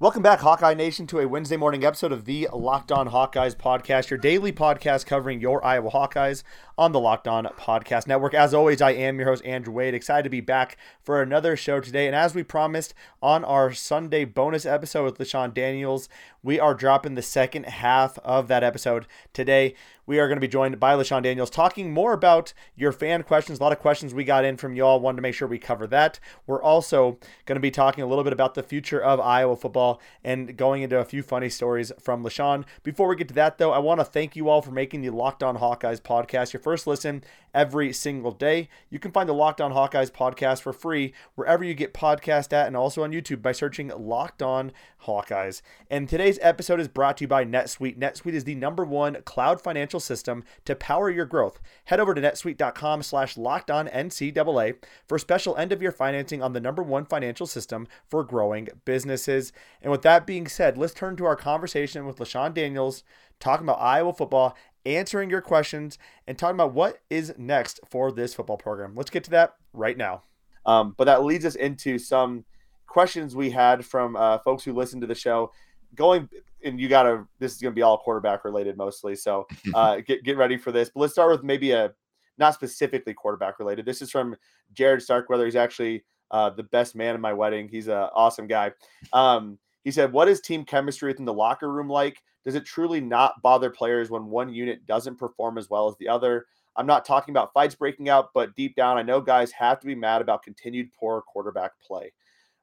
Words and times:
Welcome 0.00 0.22
back, 0.24 0.40
Hawkeye 0.40 0.74
Nation, 0.74 1.06
to 1.06 1.20
a 1.20 1.28
Wednesday 1.28 1.56
morning 1.56 1.84
episode 1.84 2.10
of 2.10 2.24
the 2.24 2.48
Locked 2.52 2.90
On 2.90 3.10
Hawkeyes 3.10 3.54
podcast, 3.54 4.10
your 4.10 4.18
daily 4.18 4.50
podcast 4.50 5.06
covering 5.06 5.40
your 5.40 5.64
Iowa 5.64 5.88
Hawkeyes 5.88 6.42
on 6.76 6.90
the 6.90 6.98
Locked 6.98 7.28
On 7.28 7.44
Podcast 7.56 8.08
Network. 8.08 8.34
As 8.34 8.52
always, 8.52 8.82
I 8.82 8.90
am 8.90 9.20
your 9.20 9.28
host, 9.28 9.44
Andrew 9.44 9.72
Wade. 9.72 9.94
Excited 9.94 10.24
to 10.24 10.30
be 10.30 10.40
back 10.40 10.76
for 11.00 11.22
another 11.22 11.56
show 11.56 11.78
today. 11.78 12.08
And 12.08 12.16
as 12.16 12.34
we 12.34 12.42
promised 12.42 12.92
on 13.22 13.44
our 13.44 13.72
Sunday 13.72 14.24
bonus 14.24 14.66
episode 14.66 15.04
with 15.04 15.18
LeShun 15.18 15.54
Daniels, 15.54 16.08
we 16.42 16.58
are 16.58 16.74
dropping 16.74 17.14
the 17.14 17.22
second 17.22 17.66
half 17.66 18.18
of 18.18 18.48
that 18.48 18.64
episode 18.64 19.06
today. 19.32 19.76
We 20.06 20.18
are 20.18 20.26
going 20.26 20.36
to 20.36 20.40
be 20.40 20.48
joined 20.48 20.78
by 20.80 20.94
LeShun 20.94 21.22
Daniels 21.22 21.48
talking 21.48 21.92
more 21.92 22.12
about 22.12 22.52
your 22.74 22.92
fan 22.92 23.22
questions. 23.22 23.60
A 23.60 23.62
lot 23.62 23.72
of 23.72 23.78
questions 23.78 24.12
we 24.12 24.24
got 24.24 24.44
in 24.44 24.56
from 24.56 24.74
y'all. 24.74 25.00
Wanted 25.00 25.16
to 25.16 25.22
make 25.22 25.34
sure 25.34 25.48
we 25.48 25.58
cover 25.58 25.86
that. 25.86 26.18
We're 26.46 26.62
also 26.62 27.18
going 27.46 27.56
to 27.56 27.60
be 27.60 27.70
talking 27.70 28.02
a 28.02 28.06
little 28.08 28.24
bit 28.24 28.32
about 28.32 28.54
the 28.54 28.62
future 28.62 29.00
of 29.00 29.20
Iowa 29.20 29.56
football 29.56 29.83
and 30.22 30.56
going 30.56 30.82
into 30.82 30.98
a 30.98 31.04
few 31.04 31.22
funny 31.22 31.48
stories 31.48 31.92
from 32.00 32.24
LeShun. 32.24 32.64
Before 32.82 33.08
we 33.08 33.16
get 33.16 33.28
to 33.28 33.34
that, 33.34 33.58
though, 33.58 33.72
I 33.72 33.78
want 33.78 34.00
to 34.00 34.04
thank 34.04 34.36
you 34.36 34.48
all 34.48 34.62
for 34.62 34.70
making 34.70 35.02
the 35.02 35.10
Locked 35.10 35.42
On 35.42 35.58
Hawkeyes 35.58 36.00
podcast 36.00 36.52
your 36.52 36.60
first 36.60 36.86
listen 36.86 37.22
every 37.54 37.92
single 37.92 38.32
day. 38.32 38.68
You 38.90 38.98
can 38.98 39.12
find 39.12 39.28
the 39.28 39.32
Locked 39.32 39.60
On 39.60 39.72
Hawkeyes 39.72 40.10
podcast 40.10 40.60
for 40.60 40.72
free 40.72 41.14
wherever 41.36 41.64
you 41.64 41.74
get 41.74 41.94
podcast 41.94 42.52
at 42.52 42.66
and 42.66 42.76
also 42.76 43.04
on 43.04 43.12
YouTube 43.12 43.40
by 43.40 43.52
searching 43.52 43.88
Locked 43.88 44.42
On 44.42 44.72
Hawkeyes. 45.06 45.62
And 45.90 46.08
today's 46.08 46.38
episode 46.42 46.80
is 46.80 46.88
brought 46.88 47.18
to 47.18 47.24
you 47.24 47.28
by 47.28 47.44
NetSuite. 47.44 47.98
NetSuite 47.98 48.34
is 48.34 48.44
the 48.44 48.54
number 48.54 48.84
one 48.84 49.22
cloud 49.24 49.60
financial 49.62 50.00
system 50.00 50.44
to 50.64 50.74
power 50.74 51.08
your 51.08 51.26
growth. 51.26 51.60
Head 51.84 52.00
over 52.00 52.14
to 52.14 52.20
netsuite.com 52.20 53.02
slash 53.02 53.36
locked 53.36 53.70
on 53.70 53.88
NCAA 53.88 54.76
for 55.06 55.18
special 55.18 55.56
end 55.56 55.72
of 55.72 55.80
year 55.80 55.92
financing 55.92 56.42
on 56.42 56.52
the 56.52 56.60
number 56.60 56.82
one 56.82 57.04
financial 57.04 57.46
system 57.46 57.86
for 58.08 58.24
growing 58.24 58.68
businesses. 58.84 59.52
And 59.80 59.92
with 59.92 60.02
that 60.02 60.26
being 60.26 60.48
said, 60.48 60.76
let's 60.76 60.94
turn 60.94 61.16
to 61.16 61.24
our 61.26 61.36
conversation 61.36 62.06
with 62.06 62.18
LeShun 62.18 62.54
Daniels 62.54 63.04
talking 63.40 63.66
about 63.66 63.80
Iowa 63.80 64.12
football 64.12 64.56
answering 64.86 65.30
your 65.30 65.40
questions, 65.40 65.98
and 66.26 66.38
talking 66.38 66.56
about 66.56 66.74
what 66.74 66.98
is 67.10 67.34
next 67.38 67.80
for 67.88 68.12
this 68.12 68.34
football 68.34 68.56
program. 68.56 68.94
Let's 68.94 69.10
get 69.10 69.24
to 69.24 69.30
that 69.30 69.54
right 69.72 69.96
now. 69.96 70.22
Um, 70.66 70.94
but 70.96 71.04
that 71.04 71.24
leads 71.24 71.44
us 71.44 71.56
into 71.56 71.98
some 71.98 72.44
questions 72.86 73.34
we 73.34 73.50
had 73.50 73.84
from 73.84 74.16
uh, 74.16 74.38
folks 74.38 74.64
who 74.64 74.72
listened 74.72 75.02
to 75.02 75.06
the 75.08 75.14
show. 75.14 75.52
Going 75.94 76.28
and 76.64 76.80
you 76.80 76.88
gotta 76.88 77.26
this 77.38 77.54
is 77.54 77.60
gonna 77.60 77.74
be 77.74 77.82
all 77.82 77.98
quarterback 77.98 78.44
related 78.44 78.76
mostly. 78.76 79.14
So 79.14 79.46
uh, 79.74 80.00
get 80.00 80.24
get 80.24 80.36
ready 80.36 80.56
for 80.56 80.72
this. 80.72 80.90
But 80.90 81.00
let's 81.00 81.12
start 81.12 81.30
with 81.30 81.44
maybe 81.44 81.72
a 81.72 81.92
not 82.38 82.54
specifically 82.54 83.14
quarterback 83.14 83.58
related. 83.58 83.86
This 83.86 84.02
is 84.02 84.10
from 84.10 84.34
Jared 84.72 85.02
Starkweather. 85.02 85.44
He's 85.44 85.56
actually 85.56 86.04
uh, 86.30 86.50
the 86.50 86.64
best 86.64 86.96
man 86.96 87.14
in 87.14 87.20
my 87.20 87.32
wedding. 87.32 87.68
He's 87.68 87.88
an 87.88 88.08
awesome 88.14 88.46
guy. 88.46 88.72
Um, 89.12 89.58
he 89.84 89.90
said, 89.90 90.12
"What 90.12 90.28
is 90.28 90.40
team 90.40 90.64
chemistry 90.64 91.10
within 91.10 91.26
the 91.26 91.32
locker 91.32 91.70
room 91.70 91.88
like? 91.88 92.22
Does 92.44 92.54
it 92.54 92.64
truly 92.64 93.00
not 93.00 93.40
bother 93.42 93.70
players 93.70 94.10
when 94.10 94.26
one 94.26 94.52
unit 94.52 94.86
doesn't 94.86 95.16
perform 95.16 95.58
as 95.58 95.70
well 95.70 95.88
as 95.88 95.96
the 95.98 96.08
other? 96.08 96.46
I'm 96.76 96.86
not 96.86 97.04
talking 97.04 97.32
about 97.32 97.52
fights 97.52 97.74
breaking 97.74 98.08
out, 98.08 98.30
but 98.34 98.54
deep 98.56 98.74
down, 98.74 98.98
I 98.98 99.02
know 99.02 99.20
guys 99.20 99.52
have 99.52 99.80
to 99.80 99.86
be 99.86 99.94
mad 99.94 100.20
about 100.20 100.42
continued 100.42 100.92
poor 100.92 101.22
quarterback 101.22 101.72
play. 101.86 102.12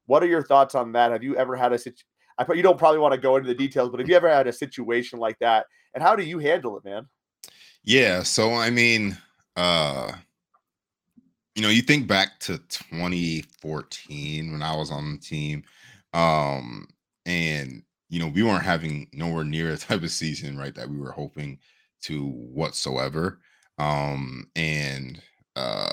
What 0.06 0.22
are 0.22 0.28
your 0.28 0.44
thoughts 0.44 0.76
on 0.76 0.92
that? 0.94 1.12
Have 1.12 1.24
you 1.24 1.36
ever 1.36 1.56
had 1.56 1.72
a 1.74 1.78
situation? 1.78 2.06
I 2.38 2.54
you 2.54 2.64
don't 2.64 2.78
probably 2.78 3.00
want 3.00 3.14
to 3.14 3.20
go 3.20 3.36
into 3.38 3.48
the 3.48 3.56
details, 3.56 3.90
but 3.90 4.00
have 4.00 4.10
you 4.10 4.16
ever 4.16 4.30
had 4.30 4.48
a 4.48 4.54
situation 4.54 5.20
like 5.20 5.38
that? 5.40 5.66
And 5.94 6.04
how 6.04 6.16
do 6.16 6.24
you 6.24 6.40
handle 6.40 6.78
it, 6.78 6.84
man? 6.84 7.08
Yeah. 7.84 8.24
So 8.24 8.54
I 8.54 8.70
mean, 8.70 9.18
uh, 9.56 10.12
you 11.56 11.62
know, 11.62 11.70
you 11.70 11.82
think 11.82 12.08
back 12.08 12.40
to 12.42 12.58
2014 12.58 14.52
when 14.52 14.62
I 14.62 14.76
was 14.76 14.92
on 14.92 15.14
the 15.14 15.18
team, 15.20 15.64
um, 16.14 16.88
and 17.26 17.84
you 18.12 18.20
know, 18.20 18.28
we 18.28 18.44
weren't 18.44 18.66
having 18.66 19.08
nowhere 19.14 19.46
near 19.46 19.72
the 19.72 19.78
type 19.78 20.04
of 20.04 20.12
season, 20.12 20.58
right, 20.58 20.76
that 20.76 20.90
we 20.90 21.00
were 21.00 21.14
hoping 21.14 21.58
to 22.02 22.28
whatsoever. 22.28 23.40
Um, 23.78 24.52
and 24.56 25.22
uh, 25.56 25.90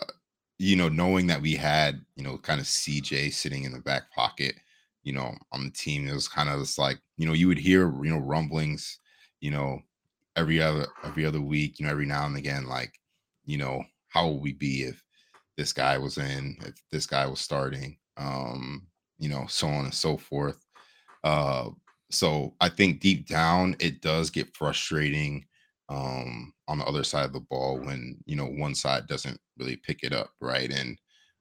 you 0.58 0.74
know, 0.74 0.88
knowing 0.88 1.28
that 1.28 1.40
we 1.40 1.54
had, 1.54 2.04
you 2.16 2.24
know, 2.24 2.36
kind 2.36 2.60
of 2.60 2.66
CJ 2.66 3.32
sitting 3.32 3.62
in 3.62 3.72
the 3.72 3.78
back 3.78 4.10
pocket, 4.12 4.56
you 5.04 5.12
know, 5.12 5.32
on 5.52 5.64
the 5.64 5.70
team, 5.70 6.08
it 6.08 6.12
was 6.12 6.26
kind 6.26 6.48
of 6.48 6.58
just 6.58 6.76
like, 6.76 6.98
you 7.16 7.26
know, 7.26 7.34
you 7.34 7.46
would 7.46 7.58
hear, 7.58 7.88
you 8.04 8.10
know, 8.10 8.18
rumblings, 8.18 8.98
you 9.40 9.52
know, 9.52 9.78
every 10.34 10.60
other 10.60 10.88
every 11.04 11.24
other 11.24 11.40
week, 11.40 11.78
you 11.78 11.86
know, 11.86 11.92
every 11.92 12.06
now 12.06 12.26
and 12.26 12.36
again, 12.36 12.66
like, 12.66 12.98
you 13.44 13.58
know, 13.58 13.80
how 14.08 14.26
would 14.26 14.42
we 14.42 14.54
be 14.54 14.82
if 14.82 15.04
this 15.56 15.72
guy 15.72 15.96
was 15.96 16.18
in, 16.18 16.56
if 16.62 16.82
this 16.90 17.06
guy 17.06 17.26
was 17.26 17.40
starting, 17.40 17.96
um, 18.16 18.88
you 19.20 19.28
know, 19.28 19.46
so 19.48 19.68
on 19.68 19.84
and 19.84 19.94
so 19.94 20.16
forth. 20.16 20.64
Uh, 21.22 21.70
so 22.10 22.54
I 22.60 22.69
think 22.69 23.00
deep 23.00 23.28
down 23.28 23.76
it 23.80 24.00
does 24.00 24.30
get 24.30 24.56
frustrating 24.56 25.44
um, 25.88 26.52
on 26.66 26.78
the 26.78 26.84
other 26.84 27.04
side 27.04 27.24
of 27.26 27.32
the 27.32 27.41
ball 27.41 27.78
when 27.78 28.19
you 28.26 28.36
know 28.36 28.46
one 28.46 28.74
side 28.74 29.06
doesn't 29.06 29.38
really 29.58 29.76
pick 29.76 30.02
it 30.02 30.12
up, 30.12 30.30
right? 30.41 30.70
And 30.70 30.98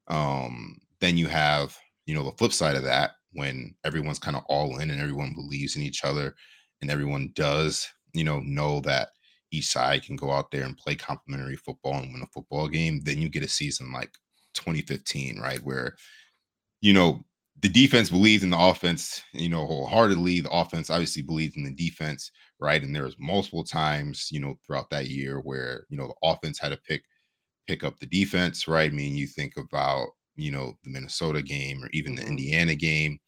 um, 0.08 0.78
then 1.00 1.16
you 1.16 1.26
have 1.28 1.76
you 2.06 2.14
know 2.14 2.24
the 2.24 2.36
flip 2.36 2.52
side 2.52 2.76
of 2.76 2.82
that 2.84 3.12
when 3.32 3.74
everyone's 3.84 4.18
kind 4.18 4.36
of 4.36 4.44
all 4.48 4.78
in 4.78 4.90
and 4.90 5.00
everyone 5.00 5.34
believes 5.34 5.76
in 5.76 5.82
each 5.82 6.04
other 6.04 6.34
and 6.80 6.90
everyone 6.90 7.30
does 7.34 7.86
you 8.14 8.24
know 8.24 8.40
know 8.40 8.80
that 8.80 9.10
each 9.50 9.66
side 9.66 10.02
can 10.02 10.16
go 10.16 10.30
out 10.30 10.50
there 10.50 10.64
and 10.64 10.76
play 10.76 10.94
complementary 10.94 11.56
football 11.56 11.94
and 11.94 12.12
win 12.12 12.22
a 12.22 12.26
football 12.26 12.68
game 12.68 13.00
then 13.04 13.18
you 13.18 13.28
get 13.28 13.42
a 13.42 13.48
season 13.48 13.92
like 13.92 14.10
2015 14.54 15.38
right 15.38 15.62
where 15.62 15.94
you 16.80 16.92
know 16.92 17.22
the 17.60 17.68
defense 17.68 18.10
believes 18.10 18.44
in 18.44 18.50
the 18.50 18.58
offense, 18.58 19.22
you 19.32 19.48
know, 19.48 19.66
wholeheartedly. 19.66 20.40
The 20.40 20.50
offense 20.50 20.90
obviously 20.90 21.22
believes 21.22 21.56
in 21.56 21.64
the 21.64 21.74
defense, 21.74 22.30
right? 22.60 22.82
And 22.82 22.94
there 22.94 23.04
was 23.04 23.16
multiple 23.18 23.64
times, 23.64 24.28
you 24.30 24.40
know, 24.40 24.58
throughout 24.64 24.90
that 24.90 25.08
year 25.08 25.40
where 25.40 25.86
you 25.88 25.96
know 25.96 26.08
the 26.08 26.28
offense 26.28 26.58
had 26.58 26.70
to 26.70 26.76
pick 26.76 27.02
pick 27.66 27.84
up 27.84 27.98
the 27.98 28.06
defense, 28.06 28.68
right? 28.68 28.90
I 28.90 28.94
mean, 28.94 29.14
you 29.14 29.26
think 29.26 29.56
about 29.56 30.08
you 30.36 30.52
know 30.52 30.74
the 30.84 30.90
Minnesota 30.90 31.42
game 31.42 31.82
or 31.82 31.88
even 31.92 32.14
the 32.14 32.22
mm-hmm. 32.22 32.30
Indiana 32.30 32.74
game, 32.74 33.18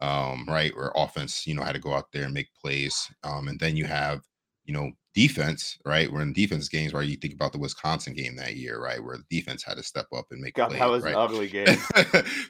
um, 0.00 0.46
right, 0.48 0.74
where 0.74 0.92
offense, 0.96 1.46
you 1.46 1.54
know, 1.54 1.62
had 1.62 1.74
to 1.74 1.80
go 1.80 1.92
out 1.92 2.06
there 2.12 2.24
and 2.24 2.34
make 2.34 2.48
plays, 2.60 3.10
um, 3.22 3.48
and 3.48 3.60
then 3.60 3.76
you 3.76 3.84
have 3.84 4.20
you 4.64 4.72
know 4.72 4.90
defense, 5.14 5.78
right? 5.84 6.10
We're 6.10 6.22
in 6.22 6.32
defense 6.32 6.68
games 6.68 6.92
where 6.92 7.02
you 7.02 7.16
think 7.16 7.34
about 7.34 7.52
the 7.52 7.58
Wisconsin 7.58 8.14
game 8.14 8.36
that 8.36 8.56
year, 8.56 8.80
right? 8.80 9.02
Where 9.02 9.16
the 9.16 9.24
defense 9.30 9.62
had 9.62 9.76
to 9.76 9.82
step 9.82 10.06
up 10.14 10.26
and 10.30 10.40
make 10.40 10.54
God, 10.54 10.68
plays. 10.68 10.80
That 10.80 10.90
was 10.90 11.04
right? 11.04 11.14
an 11.14 11.20
ugly 11.20 11.48
game. 11.50 11.78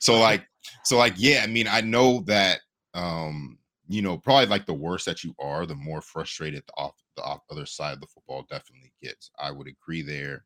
so 0.00 0.18
like, 0.18 0.46
so 0.84 0.96
like, 0.96 1.14
yeah, 1.16 1.42
I 1.44 1.46
mean, 1.46 1.68
I 1.68 1.80
know 1.82 2.22
that 2.26 2.60
um, 2.94 3.58
you 3.88 4.00
know, 4.02 4.16
probably 4.16 4.46
like 4.46 4.66
the 4.66 4.72
worse 4.74 5.04
that 5.04 5.22
you 5.22 5.34
are, 5.38 5.66
the 5.66 5.74
more 5.74 6.00
frustrated 6.00 6.62
the 6.66 6.72
off 6.74 6.94
the 7.16 7.22
off 7.22 7.40
other 7.50 7.66
side 7.66 7.94
of 7.94 8.00
the 8.00 8.06
football 8.06 8.44
definitely 8.48 8.92
gets. 9.02 9.30
I 9.38 9.50
would 9.50 9.68
agree 9.68 10.02
there. 10.02 10.44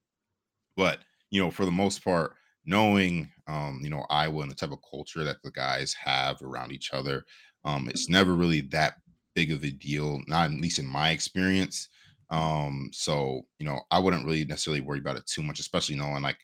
But 0.77 1.01
you 1.31 1.43
know, 1.43 1.51
for 1.51 1.65
the 1.65 1.71
most 1.71 2.05
part, 2.05 2.35
knowing 2.65 3.31
um, 3.47 3.81
you 3.83 3.91
know, 3.91 4.05
Iowa 4.11 4.43
and 4.43 4.51
the 4.51 4.57
type 4.57 4.73
of 4.73 4.79
culture 4.89 5.25
that 5.25 5.43
the 5.45 5.53
guys 5.53 5.95
have 6.03 6.43
around 6.43 6.73
each 6.73 6.93
other, 6.93 7.25
um, 7.65 7.89
it's 7.89 8.09
never 8.09 8.35
really 8.35 8.63
that 8.63 8.95
big 9.35 9.53
of 9.53 9.63
a 9.63 9.71
deal, 9.71 10.21
not 10.27 10.51
at 10.51 10.61
least 10.61 10.79
in 10.79 10.87
my 10.87 11.11
experience. 11.11 11.89
Um, 12.31 12.91
so 12.93 13.43
you 13.59 13.67
know, 13.67 13.81
I 13.91 13.99
wouldn't 13.99 14.25
really 14.25 14.45
necessarily 14.45 14.81
worry 14.81 14.99
about 14.99 15.17
it 15.17 15.27
too 15.27 15.43
much, 15.43 15.61
especially 15.61 15.97
knowing 15.97 16.23
like 16.23 16.39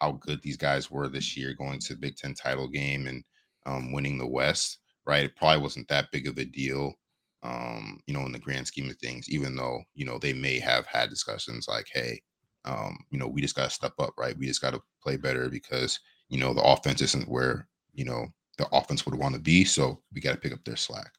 how 0.00 0.12
good 0.12 0.40
these 0.42 0.56
guys 0.56 0.90
were 0.90 1.08
this 1.08 1.36
year 1.36 1.54
going 1.54 1.80
to 1.80 1.94
the 1.94 1.98
Big 2.00 2.16
Ten 2.16 2.34
title 2.34 2.68
game 2.68 3.06
and 3.06 3.24
um, 3.66 3.92
winning 3.92 4.18
the 4.18 4.26
West. 4.26 4.78
Right, 5.06 5.24
it 5.24 5.36
probably 5.36 5.62
wasn't 5.62 5.88
that 5.88 6.10
big 6.12 6.28
of 6.28 6.36
a 6.36 6.44
deal, 6.44 6.92
um, 7.42 7.98
you 8.06 8.12
know, 8.12 8.26
in 8.26 8.32
the 8.32 8.38
grand 8.38 8.66
scheme 8.66 8.90
of 8.90 8.98
things. 8.98 9.28
Even 9.30 9.56
though 9.56 9.82
you 9.94 10.04
know 10.04 10.18
they 10.18 10.34
may 10.34 10.58
have 10.60 10.86
had 10.86 11.08
discussions 11.10 11.66
like, 11.66 11.86
"Hey, 11.92 12.20
um, 12.66 12.98
you 13.10 13.18
know, 13.18 13.26
we 13.26 13.40
just 13.40 13.56
got 13.56 13.64
to 13.64 13.70
step 13.70 13.94
up, 13.98 14.12
right? 14.18 14.36
We 14.36 14.46
just 14.46 14.60
got 14.60 14.72
to 14.74 14.82
play 15.02 15.16
better 15.16 15.48
because 15.48 15.98
you 16.28 16.38
know 16.38 16.52
the 16.52 16.62
offense 16.62 17.00
isn't 17.02 17.28
where 17.28 17.68
you 17.94 18.04
know 18.04 18.26
the 18.58 18.68
offense 18.72 19.06
would 19.06 19.14
want 19.14 19.34
to 19.34 19.40
be, 19.40 19.64
so 19.64 20.02
we 20.12 20.20
got 20.20 20.32
to 20.32 20.40
pick 20.40 20.52
up 20.52 20.64
their 20.64 20.76
slack." 20.76 21.12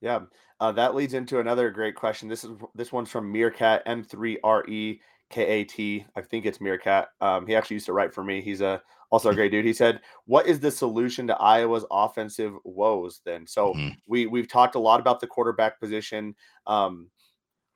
Yeah, 0.00 0.20
uh, 0.62 0.70
that 0.70 0.94
leads 0.94 1.12
into 1.12 1.40
another 1.40 1.72
great 1.72 1.96
question. 1.96 2.28
This 2.28 2.44
is 2.44 2.52
this 2.76 2.92
one's 2.92 3.10
from 3.10 3.32
Meerkat 3.32 3.82
M 3.84 4.04
three 4.04 4.38
R 4.44 4.64
E 4.68 5.00
K 5.28 5.44
A 5.44 5.64
T. 5.64 6.06
I 6.14 6.20
think 6.20 6.46
it's 6.46 6.60
Meerkat. 6.60 7.08
Um, 7.20 7.48
he 7.48 7.56
actually 7.56 7.74
used 7.74 7.86
to 7.86 7.92
write 7.92 8.14
for 8.14 8.22
me. 8.22 8.40
He's 8.40 8.60
a 8.60 8.80
also 9.10 9.30
a 9.30 9.34
great 9.34 9.50
dude. 9.50 9.64
He 9.64 9.72
said, 9.72 10.00
"What 10.26 10.46
is 10.46 10.60
the 10.60 10.70
solution 10.70 11.26
to 11.26 11.36
Iowa's 11.36 11.84
offensive 11.90 12.54
woes?" 12.62 13.22
Then, 13.24 13.44
so 13.44 13.74
mm-hmm. 13.74 13.88
we 14.06 14.26
we've 14.26 14.46
talked 14.46 14.76
a 14.76 14.78
lot 14.78 15.00
about 15.00 15.18
the 15.18 15.26
quarterback 15.26 15.80
position. 15.80 16.36
Um, 16.68 17.10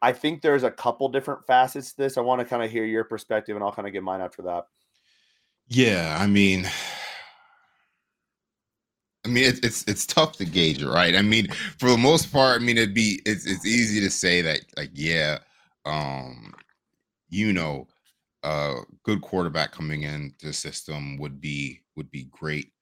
I 0.01 0.13
think 0.13 0.41
there's 0.41 0.63
a 0.63 0.71
couple 0.71 1.09
different 1.09 1.45
facets 1.45 1.91
to 1.91 1.97
this. 1.97 2.17
I 2.17 2.21
want 2.21 2.39
to 2.41 2.45
kind 2.45 2.63
of 2.63 2.71
hear 2.71 2.85
your 2.85 3.03
perspective, 3.03 3.57
and 3.57 3.65
I'll 3.65 3.73
kind 3.73 3.89
of 3.89 3.95
give 3.95 4.05
mine 4.05 4.21
after 4.21 4.43
that. 4.43 4.67
Yeah, 5.67 6.17
I 6.21 6.29
mean, 6.29 6.71
I 9.27 9.29
mean, 9.31 9.45
it's 9.45 9.61
it's 9.61 9.85
it's 9.89 10.07
tough 10.07 10.33
to 10.39 10.45
gauge, 10.45 10.83
right? 10.83 11.15
I 11.17 11.23
mean, 11.23 11.49
for 11.79 11.91
the 11.91 11.97
most 11.99 12.33
part, 12.33 12.61
I 12.61 12.65
mean, 12.65 12.79
it'd 12.79 12.95
be 12.95 13.21
it's 13.27 13.47
it's 13.47 13.67
easy 13.67 14.01
to 14.01 14.11
say 14.11 14.43
that, 14.43 14.61
like, 14.77 14.91
yeah, 14.95 15.39
um, 15.85 16.55
you 17.31 17.53
know, 17.53 17.89
a 18.45 18.77
good 19.05 19.23
quarterback 19.23 19.73
coming 19.73 20.05
into 20.05 20.47
the 20.47 20.53
system 20.55 21.19
would 21.19 21.41
be 21.41 21.81
would 21.97 22.11
be 22.11 22.25
great 22.33 22.73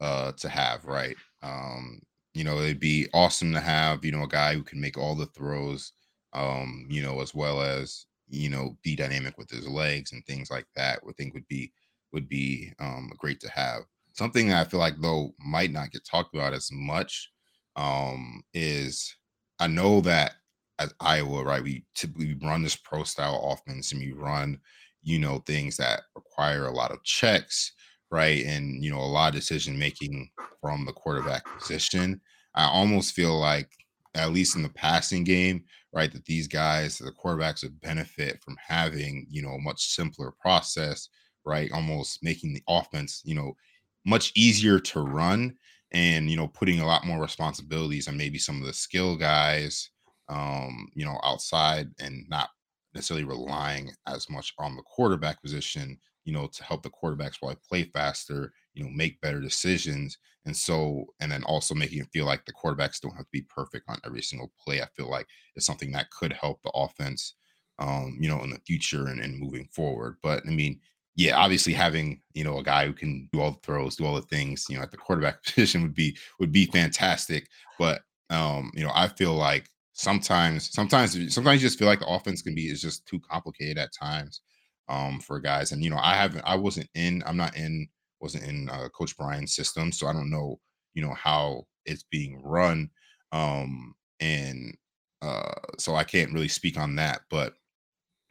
uh 0.00 0.32
to 0.32 0.48
have, 0.48 0.84
right? 0.86 1.16
Um, 1.42 2.00
You 2.34 2.44
know, 2.44 2.58
it'd 2.60 2.80
be 2.80 3.08
awesome 3.14 3.52
to 3.54 3.60
have, 3.60 4.04
you 4.04 4.12
know, 4.12 4.24
a 4.24 4.28
guy 4.28 4.54
who 4.54 4.62
can 4.64 4.80
make 4.80 4.98
all 4.98 5.14
the 5.16 5.26
throws, 5.28 5.92
um, 6.34 6.86
you 6.90 7.02
know, 7.02 7.20
as 7.22 7.34
well 7.34 7.62
as, 7.62 8.06
you 8.28 8.48
know, 8.50 8.78
be 8.84 8.96
dynamic 8.96 9.38
with 9.38 9.50
his 9.50 9.68
legs 9.68 10.12
and 10.12 10.24
things 10.26 10.50
like 10.50 10.66
that. 10.76 11.00
I 11.08 11.12
think 11.14 11.34
would 11.34 11.48
be 11.48 11.72
would 12.12 12.28
be 12.28 12.72
um 12.80 13.10
great 13.18 13.40
to 13.42 13.50
have. 13.50 13.82
Something 14.14 14.48
that 14.48 14.66
I 14.66 14.68
feel 14.68 14.80
like 14.80 15.00
though 15.00 15.34
might 15.38 15.72
not 15.72 15.90
get 15.90 16.04
talked 16.04 16.34
about 16.34 16.52
as 16.52 16.70
much 16.72 17.30
um 17.76 18.42
is 18.52 19.16
I 19.58 19.66
know 19.68 20.00
that 20.02 20.34
at 20.78 20.92
Iowa, 21.00 21.44
right, 21.44 21.62
we 21.62 21.84
typically 21.94 22.36
run 22.42 22.62
this 22.62 22.76
pro 22.76 23.04
style 23.04 23.52
offense 23.52 23.92
and 23.92 24.00
we 24.00 24.12
run, 24.12 24.58
you 25.02 25.18
know, 25.18 25.38
things 25.46 25.76
that 25.76 26.02
require 26.16 26.66
a 26.66 26.72
lot 26.72 26.90
of 26.90 27.02
checks, 27.04 27.72
right? 28.10 28.44
And, 28.44 28.82
you 28.82 28.90
know, 28.90 28.98
a 28.98 29.06
lot 29.06 29.28
of 29.28 29.34
decision 29.34 29.78
making 29.78 30.30
from 30.60 30.84
the 30.84 30.92
quarterback 30.92 31.44
position. 31.58 32.20
I 32.54 32.64
almost 32.64 33.14
feel 33.14 33.38
like, 33.38 33.70
at 34.14 34.32
least 34.32 34.56
in 34.56 34.62
the 34.62 34.68
passing 34.68 35.24
game, 35.24 35.64
right, 35.94 36.12
that 36.12 36.24
these 36.26 36.46
guys, 36.46 36.98
the 36.98 37.12
quarterbacks 37.12 37.62
would 37.62 37.80
benefit 37.80 38.42
from 38.42 38.56
having, 38.66 39.26
you 39.30 39.40
know, 39.40 39.50
a 39.50 39.58
much 39.58 39.80
simpler 39.94 40.32
process, 40.40 41.08
right? 41.46 41.70
Almost 41.72 42.22
making 42.22 42.52
the 42.52 42.62
offense, 42.68 43.22
you 43.24 43.34
know, 43.34 43.54
much 44.04 44.32
easier 44.34 44.78
to 44.78 45.00
run 45.00 45.54
and, 45.92 46.30
you 46.30 46.36
know, 46.36 46.48
putting 46.48 46.80
a 46.80 46.86
lot 46.86 47.06
more 47.06 47.20
responsibilities 47.20 48.08
on 48.08 48.16
maybe 48.16 48.38
some 48.38 48.60
of 48.60 48.66
the 48.66 48.72
skill 48.72 49.16
guys, 49.16 49.90
um, 50.28 50.88
you 50.94 51.04
know, 51.04 51.20
outside 51.22 51.88
and 52.00 52.24
not 52.28 52.48
necessarily 52.94 53.24
relying 53.24 53.90
as 54.06 54.28
much 54.30 54.52
on 54.58 54.76
the 54.76 54.82
quarterback 54.82 55.40
position, 55.42 55.98
you 56.24 56.32
know, 56.32 56.46
to 56.46 56.64
help 56.64 56.82
the 56.82 56.90
quarterbacks 56.90 57.38
probably 57.38 57.56
play 57.68 57.84
faster, 57.84 58.52
you 58.74 58.84
know, 58.84 58.90
make 58.90 59.20
better 59.20 59.40
decisions. 59.40 60.18
And 60.46 60.56
so, 60.56 61.06
and 61.20 61.30
then 61.30 61.44
also 61.44 61.74
making 61.74 62.00
it 62.00 62.08
feel 62.12 62.26
like 62.26 62.44
the 62.44 62.52
quarterbacks 62.52 63.00
don't 63.00 63.14
have 63.16 63.26
to 63.26 63.32
be 63.32 63.42
perfect 63.42 63.84
on 63.88 63.98
every 64.04 64.22
single 64.22 64.52
play. 64.62 64.82
I 64.82 64.86
feel 64.96 65.08
like 65.08 65.26
it's 65.54 65.66
something 65.66 65.92
that 65.92 66.10
could 66.10 66.32
help 66.32 66.60
the 66.62 66.70
offense, 66.74 67.34
um, 67.78 68.16
you 68.20 68.28
know, 68.28 68.42
in 68.42 68.50
the 68.50 68.60
future 68.66 69.06
and, 69.06 69.20
and 69.20 69.38
moving 69.38 69.68
forward. 69.72 70.16
But 70.22 70.42
I 70.46 70.50
mean, 70.50 70.80
yeah, 71.16 71.36
obviously 71.36 71.72
having 71.72 72.20
you 72.34 72.44
know 72.44 72.58
a 72.58 72.62
guy 72.62 72.86
who 72.86 72.92
can 72.92 73.28
do 73.32 73.40
all 73.40 73.52
the 73.52 73.58
throws, 73.62 73.96
do 73.96 74.06
all 74.06 74.14
the 74.14 74.22
things, 74.22 74.66
you 74.68 74.76
know, 74.76 74.82
at 74.82 74.90
the 74.90 74.96
quarterback 74.96 75.42
position 75.44 75.82
would 75.82 75.94
be 75.94 76.16
would 76.40 76.52
be 76.52 76.66
fantastic. 76.66 77.48
But 77.78 78.02
um, 78.30 78.70
you 78.74 78.84
know, 78.84 78.92
I 78.94 79.08
feel 79.08 79.34
like 79.34 79.68
sometimes 79.92 80.72
sometimes 80.72 81.12
sometimes 81.34 81.62
you 81.62 81.68
just 81.68 81.78
feel 81.78 81.88
like 81.88 82.00
the 82.00 82.06
offense 82.06 82.42
can 82.42 82.54
be 82.54 82.66
is 82.66 82.80
just 82.80 83.06
too 83.06 83.20
complicated 83.20 83.78
at 83.78 83.90
times 83.92 84.40
um 84.88 85.20
for 85.20 85.38
guys 85.38 85.72
and 85.72 85.84
you 85.84 85.90
know 85.90 85.98
i 86.00 86.14
haven't 86.14 86.42
i 86.46 86.56
wasn't 86.56 86.88
in 86.94 87.22
i'm 87.26 87.36
not 87.36 87.56
in 87.56 87.86
wasn't 88.20 88.42
in 88.44 88.68
uh, 88.70 88.88
coach 88.88 89.16
brian's 89.16 89.54
system 89.54 89.92
so 89.92 90.06
i 90.06 90.12
don't 90.12 90.30
know 90.30 90.58
you 90.94 91.02
know 91.02 91.14
how 91.14 91.62
it's 91.84 92.04
being 92.10 92.40
run 92.42 92.88
um 93.32 93.94
and 94.20 94.76
uh 95.20 95.52
so 95.78 95.94
i 95.94 96.04
can't 96.04 96.32
really 96.32 96.48
speak 96.48 96.78
on 96.78 96.96
that 96.96 97.20
but 97.30 97.54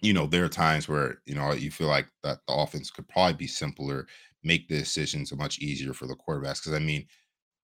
you 0.01 0.13
know 0.13 0.25
there 0.25 0.45
are 0.45 0.49
times 0.49 0.87
where 0.87 1.19
you 1.25 1.35
know 1.35 1.53
you 1.53 1.71
feel 1.71 1.87
like 1.87 2.07
that 2.23 2.39
the 2.47 2.53
offense 2.53 2.89
could 2.91 3.07
probably 3.07 3.33
be 3.33 3.47
simpler 3.47 4.07
make 4.43 4.67
the 4.67 4.77
decisions 4.77 5.33
much 5.35 5.59
easier 5.59 5.93
for 5.93 6.07
the 6.07 6.15
quarterbacks 6.15 6.61
because 6.61 6.73
i 6.73 6.79
mean 6.79 7.05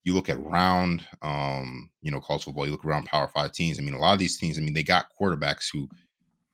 you 0.08 0.14
look 0.14 0.30
at 0.30 0.42
round, 0.42 1.06
um, 1.22 1.90
you 2.02 2.12
know, 2.12 2.22
college 2.22 2.46
football, 2.46 2.66
you 2.66 2.72
look 2.72 2.86
around 2.86 3.08
power 3.08 3.28
five 3.28 3.52
teams. 3.52 3.78
I 3.78 3.82
mean, 3.82 3.94
a 3.94 4.00
lot 4.00 4.14
of 4.14 4.20
these 4.20 4.38
teams, 4.38 4.58
I 4.58 4.62
mean, 4.62 4.74
they 4.74 4.82
got 4.82 5.08
quarterbacks 5.20 5.66
who 5.72 5.90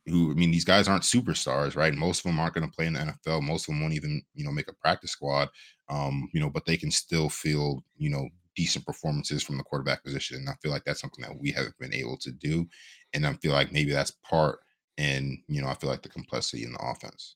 who 0.07 0.31
I 0.31 0.33
mean, 0.33 0.50
these 0.50 0.65
guys 0.65 0.88
aren't 0.88 1.03
superstars, 1.03 1.75
right? 1.75 1.94
Most 1.94 2.19
of 2.19 2.24
them 2.24 2.39
aren't 2.39 2.56
going 2.56 2.68
to 2.68 2.75
play 2.75 2.88
in 2.88 2.94
the 2.94 3.00
NFL. 3.00 3.44
Most 3.44 3.63
of 3.63 3.68
them 3.68 3.81
won't 3.81 3.94
even, 3.94 4.24
you 4.33 4.44
know, 4.44 4.51
make 4.51 4.69
a 4.69 4.74
practice 4.74 5.12
squad. 5.12 5.50
Um, 5.88 6.27
you 6.33 6.39
know, 6.39 6.50
but 6.50 6.65
they 6.65 6.77
can 6.77 6.89
still 6.89 7.29
feel, 7.29 7.83
you 7.95 8.09
know, 8.09 8.27
decent 8.56 8.88
performances 8.88 9.44
from 9.44 9.57
the 9.57 9.63
quarterback 9.63 10.03
position. 10.03 10.38
And 10.38 10.50
I 10.50 10.56
feel 10.62 10.71
like 10.71 10.83
that's 10.83 11.00
something 11.00 11.24
that 11.24 11.39
we 11.39 11.51
haven't 11.51 11.77
been 11.79 11.94
able 11.94 12.18
to 12.18 12.31
do. 12.31 12.68
And 13.13 13.25
I 13.25 13.33
feel 13.33 13.53
like 13.53 13.71
maybe 13.71 13.91
that's 13.91 14.12
part 14.27 14.59
and 14.98 15.40
you 15.48 15.62
know, 15.62 15.68
I 15.68 15.74
feel 15.75 15.90
like 15.90 16.04
the 16.04 16.10
complexity 16.10 16.63
in 16.63 16.74
the 16.74 16.80
offense. 16.84 17.36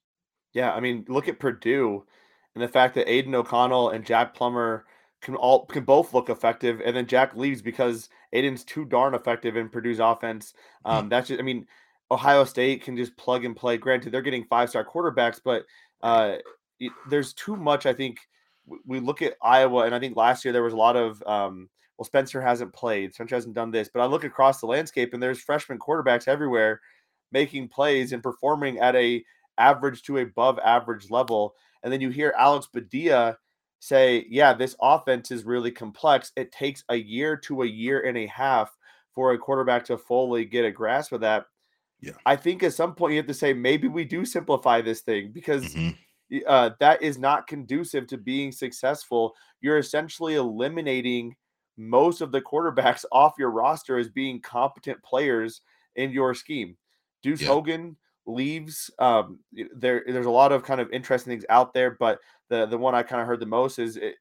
Yeah, 0.54 0.74
I 0.74 0.80
mean, 0.80 1.06
look 1.08 1.28
at 1.28 1.40
Purdue 1.40 2.04
and 2.56 2.64
the 2.64 2.68
fact 2.68 2.96
that 2.96 3.08
Aidan 3.08 3.36
O'Connell 3.36 3.92
and 3.92 4.06
Jack 4.06 4.34
Plummer 4.34 4.86
can 5.22 5.36
all 5.36 5.66
can 5.66 5.84
both 5.84 6.14
look 6.14 6.30
effective, 6.30 6.82
and 6.84 6.96
then 6.96 7.06
Jack 7.06 7.36
leaves 7.36 7.62
because 7.62 8.10
Aidan's 8.34 8.64
too 8.64 8.86
darn 8.86 9.14
effective 9.14 9.56
in 9.56 9.70
Purdue's 9.70 10.00
offense. 10.00 10.54
Hmm. 10.86 10.92
Um, 10.92 11.10
that's 11.10 11.28
just, 11.28 11.40
I 11.40 11.44
mean, 11.44 11.68
Ohio 12.10 12.44
State 12.44 12.84
can 12.84 12.98
just 12.98 13.16
plug 13.18 13.46
and 13.46 13.56
play. 13.56 13.78
Granted, 13.78 14.12
they're 14.12 14.22
getting 14.22 14.46
five 14.46 14.70
star 14.70 14.86
quarterbacks, 14.86 15.40
but 15.44 15.66
uh, 16.02 16.38
it, 16.80 16.92
there's 17.10 17.34
too 17.34 17.56
much. 17.56 17.86
I 17.86 17.94
think 17.94 18.20
we 18.86 19.00
look 19.00 19.22
at 19.22 19.38
Iowa, 19.42 19.86
and 19.86 19.96
I 19.96 20.00
think 20.00 20.16
last 20.16 20.46
year 20.46 20.52
there 20.52 20.64
was 20.64 20.74
a 20.74 20.78
lot 20.78 20.96
of 20.96 21.22
um, 21.26 21.70
well, 21.98 22.06
Spencer 22.06 22.42
hasn't 22.42 22.74
played, 22.74 23.14
Spencer 23.14 23.36
hasn't 23.36 23.56
done 23.56 23.72
this, 23.72 23.90
but 23.92 24.02
I 24.02 24.06
look 24.06 24.24
across 24.24 24.60
the 24.60 24.68
landscape, 24.68 25.14
and 25.14 25.22
there's 25.22 25.40
freshman 25.40 25.80
quarterbacks 25.80 26.28
everywhere 26.28 26.82
making 27.32 27.68
plays 27.68 28.14
and 28.14 28.24
performing 28.24 28.80
at 28.80 28.96
a 28.96 29.24
average 29.58 30.04
to 30.04 30.18
above 30.18 30.60
average 30.60 31.10
level. 31.10 31.56
And 31.84 31.92
then 31.92 32.02
you 32.02 32.10
hear 32.10 32.34
Alex 32.38 32.68
Padilla 32.68 33.38
say, 33.80 34.26
yeah, 34.30 34.54
this 34.54 34.76
offense 34.82 35.32
is 35.32 35.44
really 35.44 35.72
complex. 35.72 36.32
It 36.36 36.52
takes 36.52 36.84
a 36.90 36.96
year 36.96 37.38
to 37.38 37.64
a 37.64 37.68
year 37.68 38.02
and 38.02 38.18
a 38.18 38.28
half 38.28 38.76
for 39.14 39.34
a 39.34 39.38
quarterback 39.38 39.86
to 39.86 39.98
fully 39.98 40.46
get 40.46 40.66
a 40.66 40.72
grasp 40.72 41.12
of 41.12 41.22
that. 41.22 41.46
Yeah. 42.00 42.14
I 42.26 42.36
think 42.36 42.64
at 42.64 42.74
some 42.74 42.94
point 42.94 43.14
you 43.14 43.18
have 43.18 43.28
to 43.28 43.34
say, 43.34 43.54
maybe 43.54 43.88
we 43.88 44.06
do 44.06 44.26
simplify 44.26 44.82
this 44.82 45.02
thing 45.02 45.32
because 45.32 45.74
mm-hmm. 45.74 46.38
uh, 46.48 46.72
that 46.80 47.02
is 47.02 47.18
not 47.18 47.48
conducive 47.48 48.08
to 48.08 48.18
being 48.18 48.52
successful. 48.52 49.34
You're 49.62 49.80
essentially 49.80 50.36
eliminating 50.36 51.36
most 51.78 52.22
of 52.22 52.32
the 52.32 52.42
quarterbacks 52.42 53.06
off 53.12 53.34
your 53.40 53.52
roster 53.52 53.98
as 53.98 54.10
being 54.10 54.40
competent 54.40 55.02
players 55.04 55.62
in 55.96 56.12
your 56.12 56.34
scheme. 56.34 56.78
Deuce 57.24 57.42
yeah. 57.42 57.48
Hogan 57.48 57.98
leaves. 58.26 58.92
Um, 59.00 59.40
there, 59.76 60.04
there's 60.06 60.26
a 60.26 60.32
lot 60.32 60.52
of 60.52 60.64
kind 60.64 60.82
of 60.82 60.92
interesting 60.92 61.32
things 61.32 61.46
out 61.50 61.74
there, 61.74 61.92
but 62.00 62.20
the 62.50 62.66
the 62.66 62.78
one 62.78 62.96
I 62.96 63.04
kind 63.04 63.22
of 63.22 63.28
heard 63.28 63.40
the 63.40 63.46
most 63.46 63.80
is, 63.80 63.98
it, 63.98 64.16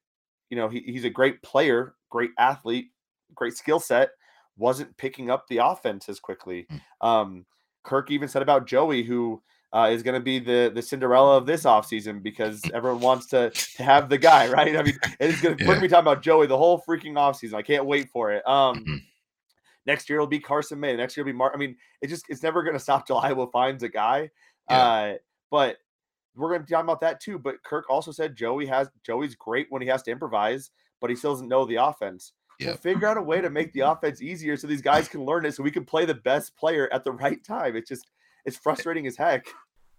you 0.49 0.57
know, 0.57 0.69
he, 0.69 0.79
he's 0.81 1.05
a 1.05 1.09
great 1.09 1.41
player, 1.41 1.95
great 2.09 2.31
athlete, 2.37 2.87
great 3.35 3.55
skill 3.55 3.79
set, 3.79 4.09
wasn't 4.57 4.95
picking 4.97 5.29
up 5.29 5.47
the 5.47 5.57
offense 5.57 6.09
as 6.09 6.19
quickly. 6.19 6.67
Mm. 6.71 7.07
Um, 7.07 7.45
Kirk 7.83 8.11
even 8.11 8.27
said 8.27 8.41
about 8.41 8.67
Joey, 8.67 9.03
who 9.03 9.41
uh, 9.73 9.89
is 9.91 10.03
going 10.03 10.15
to 10.15 10.23
be 10.23 10.39
the 10.39 10.71
the 10.73 10.81
Cinderella 10.81 11.37
of 11.37 11.45
this 11.45 11.63
offseason 11.63 12.23
because 12.23 12.61
everyone 12.73 13.01
wants 13.01 13.27
to 13.27 13.49
to 13.49 13.83
have 13.83 14.09
the 14.09 14.17
guy, 14.17 14.47
right? 14.51 14.75
I 14.75 14.83
mean, 14.83 14.97
it's 15.19 15.41
going 15.41 15.57
to 15.57 15.63
yeah. 15.63 15.79
be 15.79 15.87
talking 15.87 16.03
about 16.03 16.21
Joey 16.21 16.47
the 16.47 16.57
whole 16.57 16.83
freaking 16.87 17.13
offseason. 17.13 17.53
I 17.53 17.61
can't 17.61 17.85
wait 17.85 18.09
for 18.09 18.31
it. 18.31 18.47
Um, 18.47 18.77
mm-hmm. 18.77 18.95
Next 19.87 20.09
year 20.09 20.19
it'll 20.19 20.27
be 20.27 20.39
Carson 20.39 20.79
May. 20.79 20.95
Next 20.95 21.15
year 21.15 21.23
it'll 21.23 21.33
be 21.33 21.37
Mark. 21.37 21.53
I 21.55 21.57
mean, 21.57 21.77
it 22.01 22.07
just 22.07 22.25
it's 22.29 22.43
never 22.43 22.61
going 22.61 22.73
to 22.75 22.79
stop 22.79 23.07
till 23.07 23.17
Iowa 23.17 23.47
finds 23.47 23.81
a 23.81 23.89
guy. 23.89 24.29
Yeah. 24.69 24.77
Uh, 24.77 25.13
but 25.49 25.77
we're 26.35 26.49
going 26.49 26.61
to 26.61 26.65
be 26.65 26.71
talking 26.71 26.85
about 26.85 27.01
that 27.01 27.21
too. 27.21 27.39
But 27.39 27.63
Kirk 27.63 27.85
also 27.89 28.11
said 28.11 28.35
Joey 28.35 28.67
has 28.67 28.89
Joey's 29.03 29.35
great 29.35 29.67
when 29.69 29.81
he 29.81 29.87
has 29.87 30.03
to 30.03 30.11
improvise, 30.11 30.69
but 31.01 31.09
he 31.09 31.15
still 31.15 31.33
doesn't 31.33 31.47
know 31.47 31.65
the 31.65 31.77
offense. 31.77 32.33
Yeah. 32.59 32.71
So 32.73 32.77
figure 32.77 33.07
out 33.07 33.17
a 33.17 33.21
way 33.21 33.39
to 33.41 33.49
make 33.49 33.71
the 33.73 33.81
offense 33.81 34.21
easier 34.21 34.57
so 34.57 34.67
these 34.67 34.81
guys 34.81 35.07
can 35.07 35.23
learn 35.23 35.45
it, 35.45 35.55
so 35.55 35.63
we 35.63 35.71
can 35.71 35.85
play 35.85 36.05
the 36.05 36.15
best 36.15 36.55
player 36.57 36.89
at 36.91 37.03
the 37.03 37.11
right 37.13 37.43
time. 37.43 37.75
It's 37.75 37.89
just 37.89 38.07
it's 38.45 38.57
frustrating 38.57 39.07
as 39.07 39.15
heck. 39.15 39.45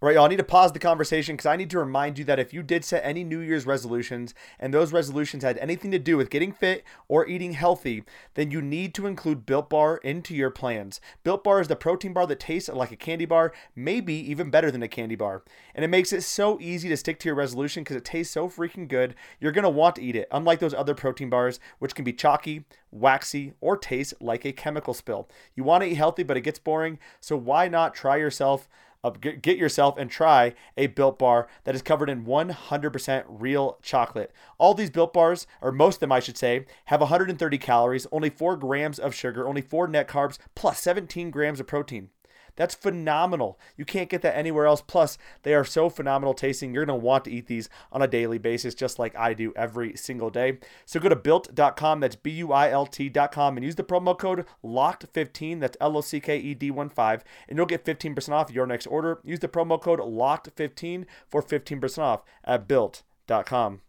Right, 0.00 0.14
y'all. 0.14 0.26
I 0.26 0.28
need 0.28 0.36
to 0.36 0.44
pause 0.44 0.70
the 0.70 0.78
conversation 0.78 1.34
because 1.34 1.46
I 1.46 1.56
need 1.56 1.70
to 1.70 1.78
remind 1.80 2.20
you 2.20 2.24
that 2.26 2.38
if 2.38 2.54
you 2.54 2.62
did 2.62 2.84
set 2.84 3.04
any 3.04 3.24
New 3.24 3.40
Year's 3.40 3.66
resolutions 3.66 4.32
and 4.60 4.72
those 4.72 4.92
resolutions 4.92 5.42
had 5.42 5.58
anything 5.58 5.90
to 5.90 5.98
do 5.98 6.16
with 6.16 6.30
getting 6.30 6.52
fit 6.52 6.84
or 7.08 7.26
eating 7.26 7.54
healthy, 7.54 8.04
then 8.34 8.52
you 8.52 8.62
need 8.62 8.94
to 8.94 9.08
include 9.08 9.44
Built 9.44 9.68
Bar 9.68 9.96
into 10.04 10.36
your 10.36 10.50
plans. 10.50 11.00
Built 11.24 11.42
Bar 11.42 11.60
is 11.60 11.66
the 11.66 11.74
protein 11.74 12.12
bar 12.12 12.28
that 12.28 12.38
tastes 12.38 12.68
like 12.68 12.92
a 12.92 12.96
candy 12.96 13.24
bar, 13.24 13.52
maybe 13.74 14.14
even 14.14 14.50
better 14.50 14.70
than 14.70 14.84
a 14.84 14.88
candy 14.88 15.16
bar. 15.16 15.42
And 15.74 15.84
it 15.84 15.88
makes 15.88 16.12
it 16.12 16.22
so 16.22 16.60
easy 16.60 16.88
to 16.90 16.96
stick 16.96 17.18
to 17.18 17.28
your 17.28 17.34
resolution 17.34 17.82
because 17.82 17.96
it 17.96 18.04
tastes 18.04 18.32
so 18.32 18.48
freaking 18.48 18.86
good, 18.86 19.16
you're 19.40 19.50
going 19.50 19.64
to 19.64 19.68
want 19.68 19.96
to 19.96 20.02
eat 20.02 20.14
it, 20.14 20.28
unlike 20.30 20.60
those 20.60 20.74
other 20.74 20.94
protein 20.94 21.28
bars, 21.28 21.58
which 21.80 21.96
can 21.96 22.04
be 22.04 22.12
chalky, 22.12 22.64
waxy, 22.92 23.54
or 23.60 23.76
taste 23.76 24.14
like 24.20 24.44
a 24.44 24.52
chemical 24.52 24.94
spill. 24.94 25.28
You 25.56 25.64
want 25.64 25.82
to 25.82 25.90
eat 25.90 25.96
healthy, 25.96 26.22
but 26.22 26.36
it 26.36 26.42
gets 26.42 26.60
boring, 26.60 27.00
so 27.18 27.36
why 27.36 27.66
not 27.66 27.96
try 27.96 28.16
yourself? 28.16 28.68
Uh, 29.04 29.10
get 29.10 29.56
yourself 29.56 29.96
and 29.96 30.10
try 30.10 30.54
a 30.76 30.88
built 30.88 31.18
bar 31.18 31.46
that 31.64 31.74
is 31.74 31.82
covered 31.82 32.10
in 32.10 32.24
100% 32.24 33.24
real 33.28 33.78
chocolate. 33.80 34.32
All 34.58 34.74
these 34.74 34.90
built 34.90 35.12
bars, 35.12 35.46
or 35.62 35.70
most 35.70 35.96
of 35.96 36.00
them, 36.00 36.12
I 36.12 36.18
should 36.20 36.36
say, 36.36 36.66
have 36.86 37.00
130 37.00 37.58
calories, 37.58 38.08
only 38.10 38.28
4 38.28 38.56
grams 38.56 38.98
of 38.98 39.14
sugar, 39.14 39.46
only 39.46 39.62
4 39.62 39.86
net 39.86 40.08
carbs, 40.08 40.38
plus 40.56 40.80
17 40.80 41.30
grams 41.30 41.60
of 41.60 41.68
protein. 41.68 42.10
That's 42.58 42.74
phenomenal. 42.74 43.58
You 43.76 43.84
can't 43.84 44.10
get 44.10 44.20
that 44.22 44.36
anywhere 44.36 44.66
else. 44.66 44.82
Plus, 44.82 45.16
they 45.44 45.54
are 45.54 45.64
so 45.64 45.88
phenomenal 45.88 46.34
tasting. 46.34 46.74
You're 46.74 46.84
going 46.84 47.00
to 47.00 47.06
want 47.06 47.24
to 47.24 47.30
eat 47.30 47.46
these 47.46 47.70
on 47.92 48.02
a 48.02 48.08
daily 48.08 48.36
basis, 48.38 48.74
just 48.74 48.98
like 48.98 49.16
I 49.16 49.32
do 49.32 49.52
every 49.54 49.96
single 49.96 50.28
day. 50.28 50.58
So 50.84 50.98
go 50.98 51.08
to 51.08 51.16
built.com, 51.16 52.00
that's 52.00 52.16
B 52.16 52.32
U 52.32 52.52
I 52.52 52.70
L 52.70 52.84
T.com, 52.84 53.56
and 53.56 53.64
use 53.64 53.76
the 53.76 53.84
promo 53.84 54.18
code 54.18 54.44
LOCKED15, 54.64 55.60
that's 55.60 55.76
L 55.80 55.96
O 55.96 56.00
C 56.00 56.18
K 56.18 56.36
E 56.36 56.54
D 56.54 56.72
1 56.72 56.88
5, 56.88 57.24
and 57.48 57.56
you'll 57.56 57.66
get 57.66 57.84
15% 57.84 58.30
off 58.30 58.50
your 58.50 58.66
next 58.66 58.86
order. 58.88 59.20
Use 59.22 59.38
the 59.38 59.48
promo 59.48 59.80
code 59.80 60.00
LOCKED15 60.00 61.04
for 61.28 61.40
15% 61.40 61.98
off 61.98 62.22
at 62.44 62.66
built.com. 62.66 63.82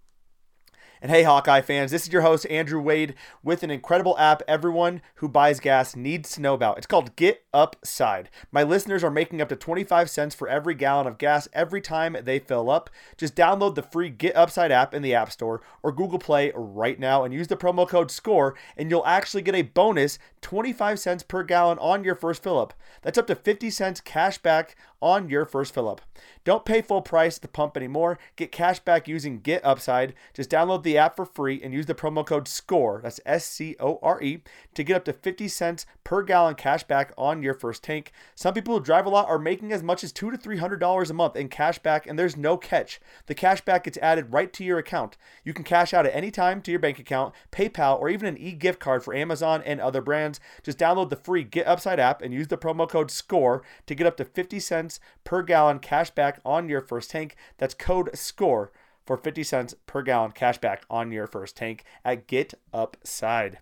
And 1.02 1.10
hey, 1.10 1.24
Hawkeye 1.24 1.62
fans, 1.62 1.92
this 1.92 2.04
is 2.08 2.12
your 2.12 2.24
host, 2.24 2.46
Andrew 2.50 2.82
Wade, 2.82 3.16
with 3.42 3.64
an 3.64 3.72
incredible 3.72 4.18
app 4.20 4.42
everyone 4.50 5.02
who 5.16 5.30
buys 5.30 5.62
gas 5.62 5.96
needs 5.96 6.32
to 6.32 6.42
know 6.42 6.54
about. 6.54 6.78
It's 6.78 6.88
called 6.88 7.16
Get 7.16 7.46
Upside. 7.54 8.30
My 8.52 8.64
listeners 8.64 9.02
are 9.02 9.10
making 9.10 9.42
up 9.42 9.48
to 9.48 9.56
25 9.56 10.10
cents 10.10 10.36
for 10.36 10.50
every 10.50 10.76
gallon 10.76 11.08
of 11.08 11.18
gas 11.18 11.48
every 11.54 11.80
time 11.80 12.18
they 12.24 12.38
fill 12.38 12.70
up. 12.70 12.90
Just 13.16 13.34
download 13.34 13.76
the 13.76 13.82
free 13.82 14.10
Get 14.10 14.36
Upside 14.36 14.74
app 14.74 14.94
in 14.94 15.02
the 15.02 15.16
App 15.16 15.32
Store 15.32 15.62
or 15.82 15.94
Google 15.94 16.20
Play 16.20 16.52
right 16.54 17.00
now 17.00 17.24
and 17.24 17.34
use 17.34 17.48
the 17.48 17.56
promo 17.56 17.88
code 17.88 18.12
SCORE, 18.12 18.56
and 18.76 18.90
you'll 18.90 19.06
actually 19.06 19.42
get 19.42 19.56
a 19.56 19.62
bonus 19.62 20.20
25 20.42 21.00
cents 21.00 21.24
per 21.24 21.44
gallon 21.44 21.80
on 21.80 22.04
your 22.04 22.16
first 22.16 22.44
fill 22.44 22.60
up. 22.60 22.74
That's 23.04 23.18
up 23.18 23.28
to 23.28 23.36
50 23.36 23.70
cents 23.70 24.02
cash 24.02 24.38
back 24.38 24.76
on 25.02 25.30
your 25.30 25.46
first 25.46 25.74
fill 25.74 25.88
up. 25.88 26.02
Don't 26.44 26.66
pay 26.66 26.82
full 26.82 27.02
price 27.02 27.38
at 27.38 27.42
the 27.42 27.48
pump 27.48 27.78
anymore. 27.78 28.20
Get 28.36 28.52
cash 28.52 28.80
back 28.80 29.08
using 29.08 29.40
Get 29.40 29.64
Upside. 29.64 30.14
Just 30.34 30.50
download 30.50 30.84
the 30.84 30.89
app 30.98 31.16
for 31.16 31.26
free 31.26 31.62
and 31.62 31.74
use 31.74 31.86
the 31.86 31.96
promo 31.96 32.26
code 32.26 32.48
SCORE, 32.48 33.02
that's 33.04 33.20
S 33.26 33.46
C 33.46 33.76
O 33.80 34.00
R 34.02 34.22
E, 34.22 34.42
to 34.74 34.84
get 34.84 34.96
up 34.96 35.06
to 35.06 35.14
50 35.14 35.48
cents 35.48 35.86
per 36.04 36.24
gallon 36.24 36.56
cash 36.56 36.84
back 36.84 37.14
on 37.18 37.44
your 37.44 37.54
first 37.54 37.84
tank. 37.84 38.12
Some 38.36 38.54
people 38.54 38.78
who 38.78 38.84
drive 38.84 39.06
a 39.06 39.10
lot 39.10 39.28
are 39.28 39.40
making 39.40 39.72
as 39.72 39.84
much 39.84 40.04
as 40.04 40.12
two 40.12 40.32
to 40.32 40.38
three 40.38 40.58
hundred 40.58 40.80
dollars 40.80 41.10
a 41.10 41.14
month 41.14 41.36
in 41.36 41.50
cash 41.50 41.80
back, 41.80 42.08
and 42.08 42.18
there's 42.18 42.38
no 42.38 42.58
catch. 42.58 43.00
The 43.28 43.36
cash 43.36 43.62
back 43.62 43.84
gets 43.84 43.98
added 44.00 44.34
right 44.34 44.52
to 44.54 44.64
your 44.64 44.78
account. 44.78 45.18
You 45.44 45.54
can 45.54 45.64
cash 45.64 45.94
out 45.94 46.06
at 46.06 46.16
any 46.16 46.32
time 46.32 46.62
to 46.62 46.72
your 46.72 46.80
bank 46.80 47.00
account, 47.00 47.34
PayPal, 47.52 48.00
or 48.00 48.10
even 48.10 48.28
an 48.28 48.38
e-gift 48.38 48.80
card 48.80 49.04
for 49.04 49.14
Amazon 49.14 49.62
and 49.66 49.80
other 49.80 50.02
brands. 50.02 50.40
Just 50.64 50.78
download 50.78 51.10
the 51.10 51.16
free 51.16 51.44
Get 51.44 51.68
Upside 51.68 52.00
app 52.00 52.22
and 52.22 52.34
use 52.34 52.48
the 52.48 52.58
promo 52.58 52.88
code 52.88 53.12
SCORE 53.12 53.64
to 53.86 53.96
get 53.96 54.08
up 54.08 54.18
to 54.18 54.26
50 54.26 54.60
cents 54.60 55.00
per 55.24 55.44
gallon 55.44 55.80
cash 55.80 56.10
back 56.10 56.40
on 56.46 56.70
your 56.70 56.82
first 56.82 57.12
tank. 57.12 57.36
That's 57.58 57.74
code 57.74 58.10
SCORE 58.14 58.72
for 59.10 59.18
50 59.18 59.42
cents 59.42 59.74
per 59.88 60.04
gallon 60.04 60.34
cash 60.34 60.60
back 60.60 60.84
on 60.88 61.12
your 61.12 61.26
first 61.26 61.58
tank 61.58 61.84
at 62.06 62.28
Get 62.28 62.54
Upside. 62.72 63.58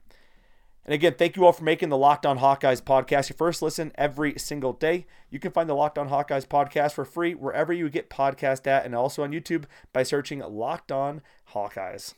And 0.84 0.94
again, 0.94 1.16
thank 1.18 1.38
you 1.38 1.46
all 1.46 1.54
for 1.54 1.64
making 1.64 1.88
the 1.88 1.98
Locked 1.98 2.26
On 2.26 2.40
Hawkeyes 2.40 2.82
podcast 2.82 3.30
your 3.30 3.38
first 3.38 3.62
listen 3.62 3.94
every 3.96 4.38
single 4.38 4.74
day. 4.74 5.06
You 5.30 5.40
can 5.40 5.52
find 5.52 5.70
the 5.70 5.74
Locked 5.74 5.98
On 5.98 6.10
Hawkeyes 6.10 6.46
podcast 6.46 6.92
for 6.92 7.06
free 7.06 7.34
wherever 7.34 7.72
you 7.72 7.90
get 7.90 8.10
podcast 8.10 8.68
at 8.68 8.84
and 8.86 8.94
also 8.94 9.24
on 9.24 9.32
YouTube 9.32 9.64
by 9.94 10.04
searching 10.04 10.40
Locked 10.40 10.92
On 10.92 11.22
Hawkeyes. 11.54 12.14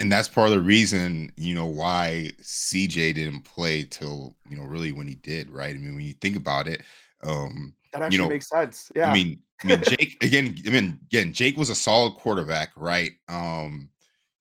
And 0.00 0.10
that's 0.10 0.26
part 0.26 0.48
of 0.48 0.54
the 0.54 0.62
reason, 0.62 1.30
you 1.36 1.54
know, 1.54 1.66
why 1.66 2.30
CJ 2.40 3.16
didn't 3.16 3.42
play 3.42 3.82
till, 3.82 4.34
you 4.48 4.56
know, 4.56 4.64
really 4.64 4.92
when 4.92 5.06
he 5.06 5.16
did, 5.16 5.50
right? 5.50 5.74
I 5.74 5.78
mean, 5.78 5.96
when 5.96 6.04
you 6.06 6.14
think 6.14 6.36
about 6.36 6.66
it, 6.66 6.80
um, 7.22 7.74
That 7.92 8.00
actually 8.00 8.16
you 8.16 8.22
know, 8.22 8.28
makes 8.30 8.48
sense. 8.48 8.90
Yeah. 8.96 9.10
I 9.10 9.12
mean, 9.12 9.42
I 9.62 9.66
mean, 9.66 9.82
Jake 9.82 10.22
again. 10.22 10.56
I 10.66 10.70
mean, 10.70 10.98
again, 11.06 11.32
Jake 11.32 11.56
was 11.56 11.70
a 11.70 11.74
solid 11.74 12.14
quarterback, 12.14 12.70
right? 12.76 13.12
Um, 13.28 13.88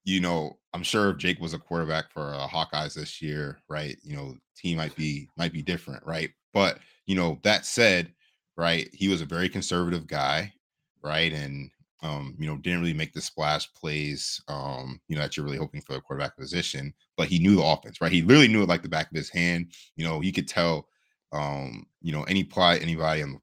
you 0.04 0.20
know, 0.20 0.58
I'm 0.74 0.84
sure 0.84 1.10
if 1.12 1.18
Jake 1.18 1.40
was 1.40 1.54
a 1.54 1.60
quarterback 1.60 2.12
for 2.12 2.34
uh, 2.34 2.48
Hawkeyes 2.48 2.94
this 2.94 3.22
year, 3.22 3.60
right? 3.70 3.98
You 4.04 4.16
know, 4.16 4.36
team 4.58 4.78
might 4.78 4.96
be 4.96 5.30
might 5.38 5.54
be 5.54 5.62
different, 5.62 6.06
right? 6.06 6.32
But 6.54 6.80
you 7.06 7.16
know, 7.16 7.40
that 7.44 7.66
said, 7.66 8.12
right, 8.58 8.90
he 8.94 9.08
was 9.08 9.22
a 9.22 9.26
very 9.26 9.50
conservative 9.50 10.08
guy, 10.08 10.54
right? 11.02 11.32
And 11.32 11.72
um, 12.04 12.36
you 12.38 12.46
know, 12.46 12.58
didn't 12.58 12.82
really 12.82 12.94
make 12.94 13.14
the 13.14 13.22
splash 13.22 13.72
plays, 13.74 14.42
um, 14.48 15.00
you 15.08 15.16
know, 15.16 15.22
that 15.22 15.36
you're 15.36 15.46
really 15.46 15.58
hoping 15.58 15.82
for 15.82 15.94
the 15.94 16.02
quarterback 16.02 16.38
position. 16.38 16.94
But 17.18 17.28
he 17.30 17.40
knew 17.40 17.56
the 17.56 17.64
offense, 17.64 18.02
right? 18.02 18.12
He 18.12 18.22
literally 18.22 18.48
knew 18.48 18.64
it 18.64 18.70
like 18.70 18.84
the 18.84 18.90
back 18.90 19.10
of 19.10 19.18
his 19.18 19.30
hand. 19.30 19.72
You 19.96 20.06
know, 20.06 20.20
he 20.20 20.32
could 20.32 20.48
tell, 20.48 20.88
um, 21.32 21.88
you 22.02 22.12
know, 22.12 22.24
any 22.24 22.44
play, 22.44 22.80
anybody 22.80 23.24
on 23.24 23.34
the 23.34 23.40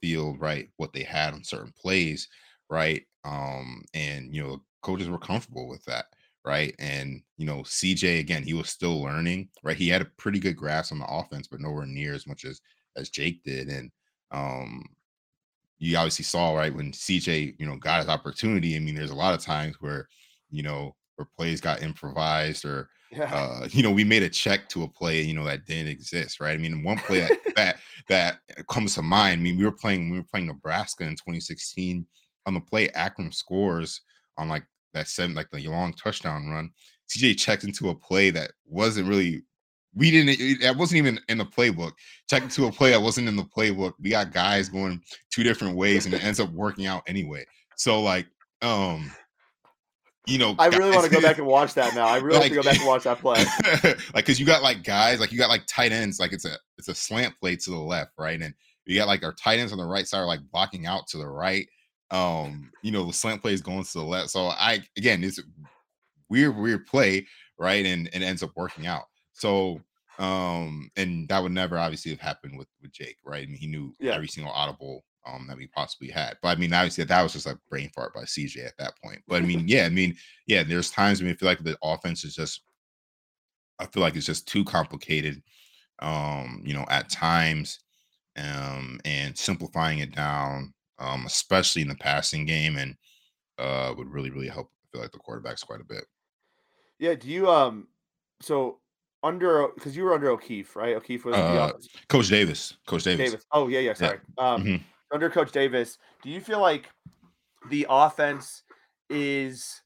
field, 0.00 0.40
right, 0.40 0.68
what 0.76 0.92
they 0.92 1.02
had 1.02 1.34
on 1.34 1.44
certain 1.44 1.72
plays, 1.80 2.28
right? 2.70 3.02
Um, 3.24 3.84
and 3.94 4.34
you 4.34 4.42
know, 4.42 4.62
coaches 4.82 5.08
were 5.08 5.18
comfortable 5.18 5.68
with 5.68 5.84
that, 5.84 6.06
right? 6.44 6.74
And 6.78 7.22
you 7.36 7.46
know, 7.46 7.58
CJ 7.62 8.20
again, 8.20 8.42
he 8.42 8.54
was 8.54 8.70
still 8.70 9.02
learning, 9.02 9.48
right? 9.62 9.76
He 9.76 9.88
had 9.88 10.02
a 10.02 10.10
pretty 10.16 10.38
good 10.38 10.56
grasp 10.56 10.92
on 10.92 10.98
the 10.98 11.06
offense, 11.06 11.48
but 11.48 11.60
nowhere 11.60 11.86
near 11.86 12.14
as 12.14 12.26
much 12.26 12.44
as 12.44 12.60
as 12.96 13.10
Jake 13.10 13.42
did. 13.44 13.68
And 13.68 13.90
um, 14.30 14.84
you 15.78 15.96
obviously 15.96 16.24
saw 16.24 16.54
right 16.54 16.74
when 16.74 16.92
CJ, 16.92 17.56
you 17.58 17.66
know, 17.66 17.76
got 17.76 18.00
his 18.00 18.08
opportunity. 18.08 18.76
I 18.76 18.80
mean, 18.80 18.94
there's 18.94 19.10
a 19.10 19.16
lot 19.16 19.34
of 19.34 19.40
times 19.40 19.76
where, 19.80 20.08
you 20.50 20.62
know, 20.62 20.94
where 21.18 21.28
plays 21.36 21.60
got 21.60 21.82
improvised 21.82 22.64
or 22.64 22.88
yeah. 23.10 23.34
uh, 23.34 23.68
you 23.70 23.82
know, 23.82 23.90
we 23.90 24.04
made 24.04 24.22
a 24.22 24.28
check 24.28 24.68
to 24.70 24.82
a 24.82 24.88
play, 24.88 25.22
you 25.22 25.34
know, 25.34 25.44
that 25.44 25.66
didn't 25.66 25.88
exist, 25.88 26.40
right? 26.40 26.54
I 26.54 26.58
mean, 26.58 26.82
one 26.82 26.98
play 26.98 27.20
that 27.20 27.38
that, 27.56 27.78
that 28.08 28.66
comes 28.68 28.94
to 28.94 29.02
mind. 29.02 29.40
I 29.40 29.42
mean, 29.42 29.56
we 29.56 29.64
were 29.64 29.72
playing, 29.72 30.10
we 30.10 30.18
were 30.18 30.26
playing 30.30 30.46
Nebraska 30.46 31.04
in 31.04 31.10
2016 31.10 32.06
on 32.46 32.54
the 32.54 32.60
play 32.60 32.88
Akrum 32.88 33.34
scores 33.34 34.02
on 34.36 34.48
like 34.48 34.64
that 34.94 35.08
seven, 35.08 35.34
like 35.34 35.50
the 35.50 35.66
long 35.68 35.92
touchdown 35.94 36.48
run. 36.48 36.70
CJ 37.10 37.38
checked 37.38 37.64
into 37.64 37.88
a 37.88 37.94
play 37.94 38.30
that 38.30 38.52
wasn't 38.66 39.08
really 39.08 39.42
we 39.94 40.10
didn't 40.10 40.60
that 40.60 40.76
wasn't 40.76 40.98
even 40.98 41.18
in 41.28 41.38
the 41.38 41.44
playbook. 41.44 41.92
Check 42.28 42.42
into 42.42 42.66
a 42.66 42.72
play 42.72 42.90
that 42.90 43.00
wasn't 43.00 43.26
in 43.26 43.36
the 43.36 43.44
playbook. 43.44 43.94
We 43.98 44.10
got 44.10 44.32
guys 44.32 44.68
going 44.68 45.02
two 45.30 45.42
different 45.42 45.76
ways 45.76 46.04
and 46.04 46.14
it 46.14 46.22
ends 46.22 46.40
up 46.40 46.50
working 46.50 46.86
out 46.86 47.02
anyway. 47.06 47.44
So 47.76 48.02
like 48.02 48.26
um 48.62 49.10
you 50.28 50.38
know, 50.38 50.54
I 50.58 50.66
really 50.66 50.90
guys- 50.90 50.94
want 50.96 51.06
to 51.08 51.14
go 51.14 51.20
back 51.22 51.38
and 51.38 51.46
watch 51.46 51.74
that 51.74 51.94
now. 51.94 52.06
I 52.06 52.18
really 52.18 52.38
Like- 52.38 52.40
want 52.40 52.48
to 52.50 52.54
go 52.56 52.62
back 52.62 52.78
and 52.78 52.86
watch 52.86 53.04
that 53.04 53.18
play. 53.20 53.44
like 54.14 54.24
because 54.26 54.38
you 54.38 54.46
got 54.46 54.62
like 54.62 54.84
guys 54.84 55.20
like 55.20 55.32
you 55.32 55.38
got 55.38 55.48
like 55.50 55.62
tight 55.66 55.90
ends 55.92 56.20
like 56.20 56.32
it's 56.32 56.44
a 56.44 56.56
it's 56.76 56.88
a 56.88 56.94
slant 56.94 57.34
play 57.40 57.56
to 57.56 57.70
the 57.70 57.78
left 57.78 58.12
right? 58.18 58.40
And 58.40 58.54
you 58.86 58.96
got 58.98 59.08
like 59.08 59.22
our 59.24 59.32
tight 59.34 59.58
ends 59.58 59.72
on 59.72 59.78
the 59.78 59.84
right 59.84 60.06
side 60.06 60.18
are 60.20 60.26
like 60.26 60.40
blocking 60.52 60.86
out 60.86 61.06
to 61.08 61.18
the 61.18 61.26
right. 61.26 61.66
Um 62.10 62.70
you 62.82 62.90
know 62.92 63.04
the 63.04 63.12
slant 63.12 63.42
play 63.42 63.52
is 63.52 63.60
going 63.62 63.84
to 63.84 63.92
the 63.92 64.02
left. 64.04 64.30
So 64.30 64.46
i 64.48 64.80
again 64.96 65.22
it's 65.24 65.38
a 65.38 65.42
weird 66.28 66.56
weird 66.56 66.86
play 66.86 67.26
right? 67.58 67.84
And 67.84 68.08
and 68.12 68.22
it 68.22 68.26
ends 68.26 68.42
up 68.42 68.52
working 68.56 68.86
out. 68.86 69.04
So 69.32 69.80
um 70.18 70.90
and 70.96 71.28
that 71.28 71.42
would 71.42 71.52
never 71.52 71.78
obviously 71.78 72.10
have 72.10 72.20
happened 72.20 72.58
with 72.58 72.68
with 72.82 72.92
jake 72.92 73.16
right? 73.24 73.42
I 73.44 73.46
mean 73.46 73.56
he 73.56 73.66
knew 73.66 73.94
Yeah. 74.00 74.14
every 74.14 74.28
single 74.28 74.52
audible 74.52 75.04
um 75.28 75.46
that 75.46 75.56
we 75.56 75.66
possibly 75.68 76.08
had 76.08 76.36
but 76.42 76.56
i 76.56 76.60
mean 76.60 76.72
obviously 76.72 77.04
that 77.04 77.22
was 77.22 77.32
just 77.32 77.46
a 77.46 77.58
brain 77.68 77.90
fart 77.94 78.14
by 78.14 78.22
cj 78.22 78.64
at 78.66 78.76
that 78.78 78.94
point 79.02 79.20
but 79.28 79.42
i 79.42 79.44
mean 79.44 79.64
yeah 79.66 79.84
i 79.84 79.88
mean 79.88 80.16
yeah 80.46 80.62
there's 80.62 80.90
times 80.90 81.20
when 81.20 81.30
I 81.30 81.34
feel 81.34 81.48
like 81.48 81.62
the 81.62 81.76
offense 81.82 82.24
is 82.24 82.34
just 82.34 82.62
I 83.78 83.86
feel 83.86 84.02
like 84.02 84.16
it's 84.16 84.26
just 84.26 84.48
too 84.48 84.64
complicated, 84.64 85.40
um, 86.00 86.62
you 86.64 86.74
know, 86.74 86.84
at 86.90 87.08
times, 87.10 87.78
um, 88.36 89.00
and 89.04 89.38
simplifying 89.38 90.00
it 90.00 90.14
down, 90.14 90.74
um, 90.98 91.26
especially 91.26 91.82
in 91.82 91.88
the 91.88 91.94
passing 91.94 92.44
game, 92.44 92.76
and 92.76 92.96
uh, 93.58 93.94
would 93.96 94.08
really, 94.08 94.30
really 94.30 94.48
help. 94.48 94.70
I 94.82 94.86
feel 94.90 95.02
like 95.02 95.12
the 95.12 95.18
quarterbacks 95.18 95.64
quite 95.64 95.80
a 95.80 95.84
bit. 95.84 96.04
Yeah. 96.98 97.14
Do 97.14 97.28
you 97.28 97.48
um? 97.48 97.88
So 98.40 98.80
under 99.22 99.68
because 99.68 99.96
you 99.96 100.04
were 100.04 100.14
under 100.14 100.30
O'Keefe, 100.30 100.74
right? 100.74 100.96
O'Keefe 100.96 101.24
was 101.24 101.36
Uh. 101.36 101.72
Coach 102.08 102.28
Davis, 102.28 102.74
Coach 102.86 103.04
Davis. 103.04 103.30
Davis. 103.30 103.46
Oh 103.52 103.68
yeah, 103.68 103.80
yeah. 103.80 103.94
Sorry. 103.94 104.18
Um, 104.38 104.64
Mhm. 104.64 104.82
Under 105.12 105.30
Coach 105.30 105.52
Davis, 105.52 105.98
do 106.22 106.30
you 106.30 106.40
feel 106.40 106.60
like 106.60 106.90
the 107.70 107.86
offense 107.88 108.62
is 109.10 109.82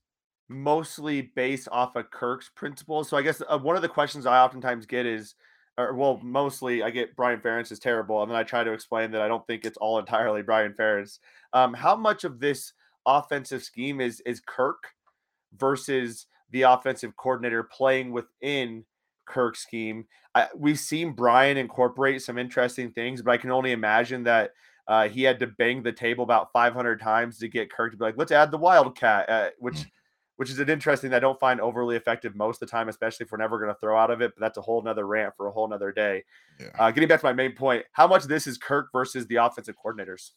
mostly 0.49 1.23
based 1.35 1.69
off 1.71 1.97
of 1.97 2.11
Kirk's 2.11 2.51
principles? 2.55 3.09
So 3.09 3.17
I 3.17 3.23
guess 3.23 3.43
uh, 3.49 3.59
one 3.59 3.77
of 3.77 3.83
the 3.83 3.89
questions 3.89 4.27
I 4.27 4.41
oftentimes 4.41 4.87
get 4.87 5.07
is, 5.07 5.35
or 5.79 5.95
well, 5.95 6.21
mostly 6.23 6.83
I 6.83 6.91
get 6.91 7.17
Brian 7.17 7.41
Ferentz 7.41 7.73
is 7.73 7.79
terrible, 7.79 8.23
and 8.23 8.31
then 8.31 8.37
I 8.37 8.43
try 8.43 8.65
to 8.65 8.73
explain 8.73 9.11
that 9.13 9.23
I 9.23 9.29
don't 9.29 9.47
think 9.47 9.65
it's 9.65 9.79
all 9.79 9.99
entirely 9.99 10.43
Brian 10.43 10.75
Ferentz. 10.75 11.19
Um, 11.53 11.73
how 11.73 11.97
much 11.97 12.25
of 12.25 12.41
this 12.41 12.73
offensive 13.07 13.63
scheme 13.63 14.01
is 14.01 14.21
is 14.27 14.41
Kirk 14.45 14.83
versus 15.57 16.27
the 16.51 16.63
offensive 16.63 17.17
coordinator 17.17 17.63
playing 17.63 18.13
within 18.13 18.85
Kirk's 19.25 19.61
scheme? 19.61 20.07
I, 20.35 20.49
we've 20.57 20.79
seen 20.79 21.13
Brian 21.13 21.57
incorporate 21.57 22.23
some 22.23 22.39
interesting 22.39 22.91
things, 22.91 23.23
but 23.23 23.33
I 23.33 23.37
can 23.37 23.51
only 23.51 23.73
imagine 23.73 24.25
that 24.25 24.53
uh, 24.89 25.09
he 25.09 25.23
had 25.23 25.39
to 25.41 25.47
bang 25.47 25.83
the 25.83 25.93
table 25.93 26.25
about 26.25 26.53
500 26.53 27.01
times 27.01 27.39
to 27.39 27.49
get 27.49 27.71
Kirk 27.71 27.93
to 27.93 27.99
be 27.99 28.05
like, 28.05 28.17
let's 28.17 28.33
add 28.33 28.51
the 28.51 28.59
Wildcat, 28.59 29.29
uh, 29.29 29.51
which 29.59 29.77
Mm. 29.77 29.91
which 30.37 30.51
is 30.51 30.59
an 30.59 30.69
interesting 30.69 31.11
that 31.11 31.19
I 31.19 31.21
don't 31.21 31.39
find 31.39 31.61
overly 31.61 31.95
effective 31.95 32.35
most 32.35 32.61
of 32.61 32.69
the 32.69 32.73
time, 32.73 32.89
especially 32.89 33.25
if 33.25 33.31
we're 33.31 33.39
never 33.39 33.59
going 33.59 33.73
to 33.73 33.79
throw 33.79 33.97
out 33.97 34.11
of 34.11 34.21
it. 34.21 34.33
But 34.35 34.41
that's 34.41 34.59
a 34.59 34.63
whole 34.63 34.83
nother 34.83 35.07
rant 35.07 35.35
for 35.37 35.47
a 35.47 35.53
whole 35.53 35.69
nother 35.69 35.93
day. 35.93 36.25
Yeah. 36.59 36.69
Uh, 36.79 36.91
getting 36.91 37.09
back 37.09 37.21
to 37.21 37.27
my 37.27 37.33
main 37.33 37.53
point, 37.53 37.85
how 37.93 38.09
much 38.09 38.23
of 38.23 38.29
this 38.29 38.47
is 38.47 38.59
Kirk 38.59 38.89
versus 38.93 39.27
the 39.27 39.37
offensive 39.37 39.77
coordinators? 39.85 40.31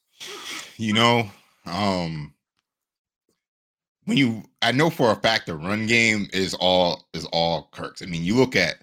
You 0.77 0.93
know, 0.93 1.29
um, 1.65 2.33
when 4.03 4.17
you, 4.17 4.43
I 4.61 4.71
know 4.71 4.91
for 4.91 5.11
a 5.11 5.15
fact 5.15 5.47
the 5.47 5.55
run 5.55 5.87
game 5.87 6.27
is 6.33 6.53
all 6.53 7.07
is 7.13 7.25
all 7.25 7.69
Kirk's. 7.71 8.03
I 8.03 8.05
mean, 8.05 8.23
you 8.23 8.35
look 8.35 8.55
at 8.55 8.75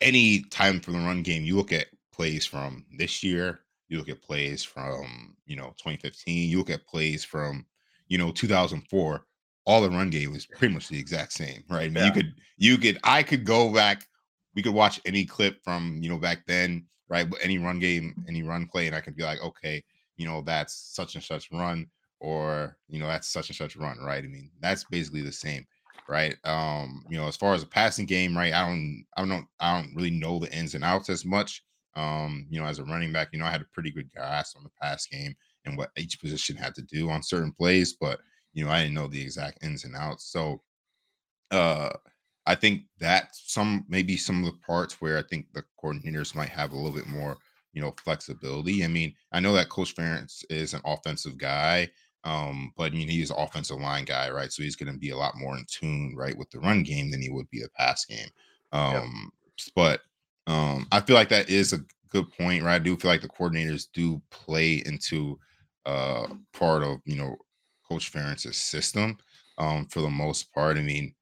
any 0.00 0.42
time 0.50 0.78
for 0.78 0.92
the 0.92 0.98
run 0.98 1.22
game, 1.22 1.42
you 1.44 1.56
look 1.56 1.72
at 1.72 1.86
plays 2.12 2.46
from 2.46 2.84
this 2.96 3.24
year, 3.24 3.60
you 3.94 3.98
look 4.00 4.08
at 4.08 4.22
plays 4.22 4.62
from 4.62 5.36
you 5.46 5.56
know 5.56 5.68
2015, 5.78 6.50
you 6.50 6.58
look 6.58 6.70
at 6.70 6.86
plays 6.86 7.24
from 7.24 7.64
you 8.08 8.18
know 8.18 8.30
2004. 8.30 9.26
All 9.66 9.80
the 9.80 9.88
run 9.88 10.10
game 10.10 10.34
is 10.34 10.44
pretty 10.44 10.74
much 10.74 10.88
the 10.88 10.98
exact 10.98 11.32
same, 11.32 11.64
right? 11.70 11.90
Yeah. 11.90 12.04
you 12.04 12.12
could 12.12 12.34
you 12.58 12.76
could 12.76 12.98
I 13.02 13.22
could 13.22 13.44
go 13.44 13.72
back, 13.72 14.06
we 14.54 14.62
could 14.62 14.74
watch 14.74 15.00
any 15.06 15.24
clip 15.24 15.62
from 15.64 15.98
you 16.02 16.08
know 16.08 16.18
back 16.18 16.44
then, 16.46 16.84
right? 17.08 17.26
Any 17.42 17.58
run 17.58 17.78
game, 17.78 18.24
any 18.28 18.42
run 18.42 18.66
play, 18.66 18.86
and 18.86 18.94
I 18.94 19.00
could 19.00 19.16
be 19.16 19.22
like, 19.22 19.42
okay, 19.42 19.82
you 20.16 20.26
know 20.26 20.42
that's 20.42 20.74
such 20.74 21.14
and 21.14 21.24
such 21.24 21.50
run 21.50 21.86
or 22.20 22.76
you 22.88 22.98
know 22.98 23.06
that's 23.06 23.28
such 23.28 23.48
and 23.48 23.56
such 23.56 23.76
run 23.76 23.98
right 23.98 24.22
i 24.22 24.26
mean 24.28 24.48
that's 24.60 24.84
basically 24.84 25.20
the 25.20 25.32
same 25.32 25.66
right? 26.08 26.36
Um, 26.44 27.04
you 27.08 27.16
know, 27.16 27.26
as 27.26 27.36
far 27.36 27.54
as 27.54 27.62
a 27.62 27.66
passing 27.66 28.06
game, 28.06 28.36
right? 28.36 28.52
I 28.52 28.66
don't, 28.66 29.04
I 29.16 29.24
don't, 29.24 29.46
I 29.60 29.80
don't 29.80 29.94
really 29.94 30.10
know 30.10 30.38
the 30.38 30.52
ins 30.52 30.74
and 30.74 30.84
outs 30.84 31.10
as 31.10 31.24
much. 31.24 31.62
Um, 31.96 32.46
you 32.50 32.60
know, 32.60 32.66
as 32.66 32.78
a 32.78 32.84
running 32.84 33.12
back, 33.12 33.28
you 33.32 33.38
know, 33.38 33.44
I 33.44 33.50
had 33.50 33.60
a 33.60 33.66
pretty 33.72 33.90
good 33.90 34.10
grasp 34.12 34.56
on 34.56 34.64
the 34.64 34.70
pass 34.80 35.06
game 35.06 35.34
and 35.64 35.76
what 35.76 35.90
each 35.96 36.20
position 36.20 36.56
had 36.56 36.74
to 36.74 36.82
do 36.82 37.10
on 37.10 37.22
certain 37.22 37.52
plays, 37.52 37.94
but 37.94 38.20
you 38.52 38.64
know, 38.64 38.70
I 38.70 38.82
didn't 38.82 38.94
know 38.94 39.08
the 39.08 39.20
exact 39.20 39.64
ins 39.64 39.84
and 39.84 39.96
outs. 39.96 40.30
So, 40.30 40.62
uh, 41.50 41.90
I 42.46 42.54
think 42.54 42.82
that 43.00 43.28
some 43.32 43.84
maybe 43.88 44.16
some 44.16 44.44
of 44.44 44.52
the 44.52 44.58
parts 44.58 45.00
where 45.00 45.18
I 45.18 45.22
think 45.22 45.46
the 45.52 45.64
coordinators 45.82 46.34
might 46.34 46.50
have 46.50 46.72
a 46.72 46.76
little 46.76 46.92
bit 46.92 47.06
more, 47.06 47.36
you 47.72 47.80
know, 47.80 47.94
flexibility. 48.02 48.84
I 48.84 48.88
mean, 48.88 49.14
I 49.32 49.40
know 49.40 49.54
that 49.54 49.70
Coach 49.70 49.94
Ferentz 49.94 50.44
is 50.50 50.74
an 50.74 50.82
offensive 50.84 51.38
guy, 51.38 51.88
um, 52.24 52.72
but 52.76 52.92
I 52.92 52.94
mean 52.94 53.08
he's 53.08 53.30
an 53.30 53.38
offensive 53.38 53.80
line 53.80 54.04
guy, 54.04 54.30
right? 54.30 54.52
So 54.52 54.62
he's 54.62 54.76
going 54.76 54.92
to 54.92 54.98
be 54.98 55.10
a 55.10 55.16
lot 55.16 55.38
more 55.38 55.56
in 55.56 55.64
tune, 55.68 56.14
right, 56.16 56.36
with 56.36 56.50
the 56.50 56.60
run 56.60 56.82
game 56.82 57.10
than 57.10 57.22
he 57.22 57.30
would 57.30 57.48
be 57.50 57.60
the 57.60 57.70
pass 57.76 58.04
game. 58.04 58.28
Um, 58.72 59.32
yep. 59.46 59.68
but 59.74 60.00
um, 60.46 60.86
I 60.92 61.00
feel 61.00 61.16
like 61.16 61.28
that 61.30 61.48
is 61.48 61.72
a 61.72 61.80
good 62.10 62.30
point, 62.32 62.62
right? 62.62 62.74
I 62.74 62.78
do 62.78 62.96
feel 62.96 63.10
like 63.10 63.22
the 63.22 63.28
coordinators 63.28 63.86
do 63.92 64.20
play 64.30 64.82
into 64.86 65.38
uh 65.86 66.26
part 66.54 66.82
of 66.82 66.98
you 67.04 67.16
know 67.16 67.36
Coach 67.86 68.10
Ferentz's 68.10 68.56
system 68.56 69.18
um 69.58 69.86
for 69.86 70.00
the 70.00 70.08
most 70.10 70.52
part. 70.54 70.78
I 70.78 70.82
mean, 70.82 71.14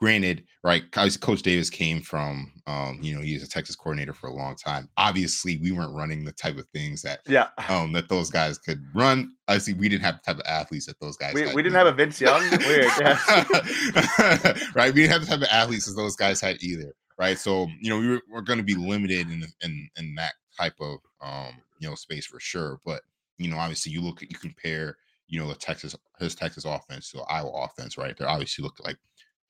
granted, 0.00 0.44
right? 0.64 0.90
Coach 0.92 1.42
Davis 1.42 1.68
came 1.68 2.00
from, 2.00 2.50
um, 2.66 2.98
you 3.02 3.14
know, 3.14 3.20
he 3.20 3.34
was 3.34 3.42
a 3.42 3.48
Texas 3.48 3.76
coordinator 3.76 4.14
for 4.14 4.28
a 4.28 4.34
long 4.34 4.56
time. 4.56 4.88
Obviously, 4.96 5.58
we 5.58 5.72
weren't 5.72 5.94
running 5.94 6.24
the 6.24 6.32
type 6.32 6.56
of 6.56 6.66
things 6.74 7.02
that, 7.02 7.20
yeah, 7.28 7.48
um, 7.68 7.92
that 7.92 8.08
those 8.08 8.30
guys 8.30 8.56
could 8.58 8.82
run. 8.94 9.32
Obviously, 9.46 9.74
we 9.74 9.88
didn't 9.88 10.04
have 10.04 10.16
the 10.16 10.32
type 10.32 10.40
of 10.40 10.46
athletes 10.48 10.86
that 10.86 10.98
those 11.00 11.16
guys. 11.18 11.34
We, 11.34 11.54
we 11.54 11.62
didn't 11.62 11.76
have 11.76 11.86
a 11.86 11.92
Vince 11.92 12.20
Young. 12.20 12.40
Weird, 12.50 12.86
right? 14.74 14.92
We 14.94 15.02
didn't 15.02 15.12
have 15.12 15.20
the 15.20 15.26
type 15.28 15.42
of 15.42 15.48
athletes 15.50 15.86
as 15.86 15.94
those 15.94 16.16
guys 16.16 16.40
had 16.40 16.62
either, 16.62 16.94
right? 17.20 17.38
So, 17.38 17.68
you 17.80 17.90
know, 17.90 18.00
we 18.00 18.08
were, 18.08 18.22
we're 18.32 18.40
going 18.40 18.58
to 18.58 18.64
be 18.64 18.74
limited 18.74 19.30
in 19.30 19.44
in 19.62 19.88
in 19.98 20.14
that 20.16 20.32
type 20.58 20.74
of, 20.80 20.98
um, 21.20 21.54
you 21.78 21.88
know, 21.88 21.94
space 21.94 22.26
for 22.26 22.40
sure. 22.40 22.80
But 22.84 23.02
you 23.38 23.50
know, 23.50 23.58
obviously, 23.58 23.92
you 23.92 24.00
look 24.00 24.22
at 24.22 24.32
you 24.32 24.38
compare, 24.38 24.96
you 25.28 25.38
know, 25.38 25.48
the 25.48 25.54
Texas 25.54 25.94
his 26.18 26.34
Texas 26.34 26.64
offense 26.64 27.10
to 27.10 27.18
the 27.18 27.24
Iowa 27.24 27.50
offense, 27.68 27.98
right? 27.98 28.16
They're 28.16 28.28
obviously 28.28 28.64
look 28.64 28.80
like 28.84 28.96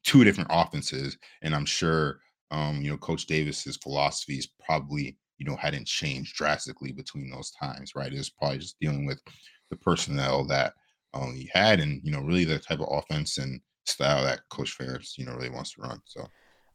two 0.04 0.24
different 0.24 0.50
offenses, 0.52 1.16
and 1.42 1.54
I'm 1.54 1.64
sure 1.66 2.20
um, 2.50 2.82
you 2.82 2.90
know 2.90 2.98
Coach 2.98 3.26
Davis's 3.26 3.76
philosophies 3.76 4.48
probably 4.66 5.16
you 5.38 5.46
know 5.46 5.56
hadn't 5.56 5.86
changed 5.86 6.36
drastically 6.36 6.92
between 6.92 7.30
those 7.30 7.52
times, 7.52 7.92
right? 7.94 8.12
It's 8.12 8.30
probably 8.30 8.58
just 8.58 8.80
dealing 8.80 9.06
with 9.06 9.20
the 9.70 9.76
personnel 9.76 10.44
that 10.46 10.74
um, 11.14 11.34
he 11.34 11.48
had, 11.54 11.80
and 11.80 12.00
you 12.04 12.10
know 12.10 12.20
really 12.20 12.44
the 12.44 12.58
type 12.58 12.80
of 12.80 12.88
offense 12.90 13.38
and 13.38 13.60
style 13.86 14.24
that 14.24 14.40
Coach 14.50 14.76
Ferentz 14.76 15.16
you 15.18 15.24
know 15.24 15.34
really 15.34 15.50
wants 15.50 15.74
to 15.74 15.82
run. 15.82 16.00
So. 16.04 16.26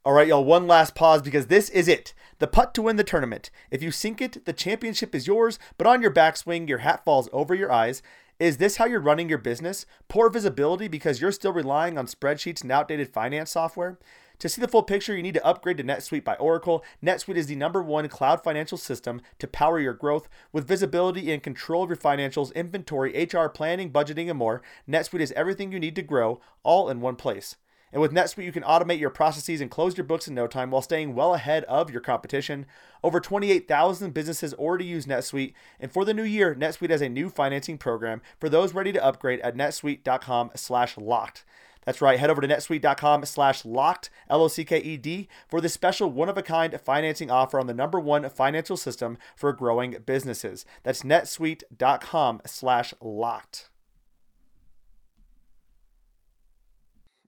All 0.05 0.13
right, 0.13 0.27
y'all, 0.27 0.45
one 0.45 0.67
last 0.67 0.93
pause 0.93 1.23
because 1.23 1.47
this 1.47 1.67
is 1.71 1.87
it. 1.87 2.13
The 2.37 2.45
putt 2.45 2.75
to 2.75 2.83
win 2.83 2.95
the 2.95 3.03
tournament. 3.03 3.49
If 3.71 3.81
you 3.81 3.89
sink 3.89 4.21
it, 4.21 4.45
the 4.45 4.53
championship 4.53 5.15
is 5.15 5.25
yours, 5.25 5.57
but 5.79 5.87
on 5.87 6.03
your 6.03 6.13
backswing, 6.13 6.69
your 6.69 6.77
hat 6.77 7.03
falls 7.03 7.27
over 7.33 7.55
your 7.55 7.71
eyes. 7.71 8.03
Is 8.37 8.57
this 8.57 8.77
how 8.77 8.85
you're 8.85 8.99
running 8.99 9.29
your 9.29 9.39
business? 9.39 9.87
Poor 10.07 10.29
visibility 10.29 10.87
because 10.87 11.21
you're 11.21 11.31
still 11.31 11.51
relying 11.51 11.97
on 11.97 12.05
spreadsheets 12.05 12.61
and 12.61 12.71
outdated 12.71 13.11
finance 13.11 13.49
software? 13.49 13.97
To 14.37 14.47
see 14.47 14.61
the 14.61 14.67
full 14.67 14.83
picture, 14.83 15.17
you 15.17 15.23
need 15.23 15.33
to 15.33 15.45
upgrade 15.45 15.77
to 15.77 15.83
NetSuite 15.83 16.23
by 16.23 16.35
Oracle. 16.35 16.83
NetSuite 17.03 17.37
is 17.37 17.47
the 17.47 17.55
number 17.55 17.81
one 17.81 18.07
cloud 18.07 18.43
financial 18.43 18.77
system 18.77 19.21
to 19.39 19.47
power 19.47 19.79
your 19.79 19.93
growth. 19.93 20.29
With 20.51 20.67
visibility 20.67 21.31
and 21.31 21.41
control 21.41 21.81
of 21.81 21.89
your 21.89 21.97
financials, 21.97 22.53
inventory, 22.53 23.11
HR, 23.25 23.47
planning, 23.47 23.91
budgeting, 23.91 24.29
and 24.29 24.37
more, 24.37 24.61
NetSuite 24.87 25.21
is 25.21 25.31
everything 25.31 25.71
you 25.71 25.79
need 25.79 25.95
to 25.95 26.03
grow, 26.03 26.41
all 26.61 26.89
in 26.89 27.01
one 27.01 27.15
place. 27.15 27.55
And 27.95 28.01
with 28.01 28.11
NetSuite, 28.11 28.43
you 28.43 28.51
can 28.51 28.63
automate 28.63 28.99
your 28.99 29.09
processes 29.09 29.61
and 29.61 29.71
close 29.71 29.95
your 29.95 30.03
books 30.03 30.27
in 30.27 30.35
no 30.35 30.47
time 30.47 30.69
while 30.69 30.81
staying 30.81 31.15
well 31.15 31.33
ahead 31.33 31.63
of 31.63 31.89
your 31.89 32.01
competition. 32.01 32.65
Over 33.01 33.21
28,000 33.21 34.13
businesses 34.13 34.53
already 34.53 34.83
use 34.83 35.05
NetSuite, 35.05 35.53
and 35.79 35.89
for 35.89 36.03
the 36.03 36.13
new 36.13 36.23
year, 36.23 36.53
NetSuite 36.53 36.89
has 36.89 36.99
a 36.99 37.07
new 37.07 37.29
financing 37.29 37.77
program 37.77 38.21
for 38.37 38.49
those 38.49 38.73
ready 38.73 38.91
to 38.91 39.01
upgrade 39.01 39.39
at 39.39 39.55
netsuite.com/locked. 39.55 41.45
That's 41.85 42.01
right. 42.01 42.19
Head 42.19 42.29
over 42.29 42.41
to 42.41 42.47
netsuite.com 42.49 43.23
slash 43.23 43.63
locked, 43.63 44.09
L 44.29 44.43
O 44.43 44.49
C 44.49 44.65
K 44.65 44.77
E 44.77 44.97
D, 44.97 45.29
for 45.47 45.61
this 45.61 45.71
special 45.71 46.11
one 46.11 46.27
of 46.27 46.37
a 46.37 46.43
kind 46.43 46.77
financing 46.81 47.31
offer 47.31 47.61
on 47.61 47.67
the 47.67 47.73
number 47.73 48.01
one 48.01 48.29
financial 48.29 48.75
system 48.75 49.17
for 49.37 49.53
growing 49.53 49.95
businesses. 50.05 50.65
That's 50.83 51.03
netsuite.com 51.03 52.41
slash 52.45 52.93
locked. 52.99 53.69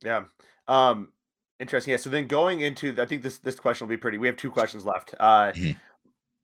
Yeah. 0.04 0.26
Um, 0.68 1.10
interesting. 1.60 1.92
Yeah. 1.92 1.98
So 1.98 2.10
then 2.10 2.28
going 2.28 2.62
into, 2.62 2.96
I 3.02 3.06
think 3.06 3.24
this 3.24 3.38
this 3.40 3.56
question 3.56 3.88
will 3.88 3.96
be 3.96 3.98
pretty. 3.98 4.18
We 4.18 4.28
have 4.28 4.38
two 4.38 4.52
questions 4.52 4.86
left. 4.86 5.14
Uh, 5.20 5.52
mm-hmm. 5.52 5.72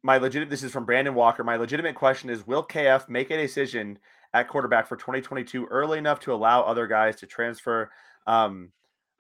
My 0.04 0.18
legitimate. 0.18 0.50
This 0.50 0.64
is 0.64 0.72
from 0.72 0.86
Brandon 0.86 1.14
Walker. 1.14 1.44
My 1.44 1.56
legitimate 1.56 1.96
question 1.96 2.30
is: 2.30 2.46
Will 2.46 2.66
KF 2.66 3.10
make 3.10 3.32
a 3.32 3.38
decision 3.38 4.00
at 4.34 4.48
quarterback 4.48 4.88
for 4.88 4.96
2022 4.96 5.66
early 5.68 5.98
enough 5.98 6.20
to 6.22 6.34
allow 6.34 6.62
other 6.62 6.88
guys 6.88 7.16
to 7.18 7.26
transfer? 7.26 7.92
Um, 8.28 8.72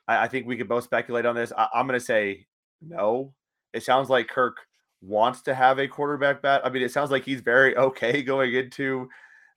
I, 0.07 0.23
I 0.23 0.27
think 0.27 0.47
we 0.47 0.57
could 0.57 0.67
both 0.67 0.83
speculate 0.83 1.25
on 1.25 1.35
this. 1.35 1.51
I, 1.57 1.67
I'm 1.73 1.87
going 1.87 1.99
to 1.99 2.05
say 2.05 2.47
no. 2.81 3.33
It 3.73 3.83
sounds 3.83 4.09
like 4.09 4.27
Kirk 4.27 4.57
wants 5.01 5.41
to 5.43 5.53
have 5.53 5.79
a 5.79 5.87
quarterback 5.87 6.41
bat. 6.41 6.61
I 6.63 6.69
mean, 6.69 6.83
it 6.83 6.91
sounds 6.91 7.11
like 7.11 7.25
he's 7.25 7.41
very 7.41 7.75
okay 7.77 8.21
going 8.21 8.53
into 8.53 9.09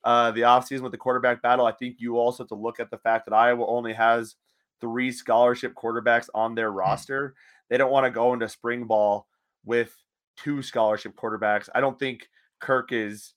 uh, 0.05 0.31
the 0.31 0.43
offseason 0.43 0.83
with 0.83 0.93
the 0.93 0.99
quarterback 0.99 1.43
battle. 1.43 1.67
I 1.67 1.73
think 1.73 1.97
you 1.99 2.19
also 2.19 2.45
have 2.45 2.49
to 2.49 2.55
look 2.55 2.81
at 2.81 2.91
the 2.91 2.99
fact 2.99 3.27
that 3.27 3.35
Iowa 3.35 3.67
only 3.67 3.93
has 3.93 4.37
three 4.81 5.13
scholarship 5.13 5.75
quarterbacks 5.75 6.29
on 6.35 6.55
their 6.55 6.71
hmm. 6.71 6.79
roster. 6.79 7.35
They 7.69 7.77
don't 7.77 7.91
want 7.91 8.05
to 8.07 8.11
go 8.11 8.33
into 8.33 8.49
spring 8.49 8.85
ball 8.85 9.27
with 9.65 9.95
two 10.37 10.63
scholarship 10.63 11.15
quarterbacks. 11.17 11.69
I 11.75 11.81
don't 11.81 11.99
think 11.99 12.29
Kirk 12.61 12.93
is 12.93 13.35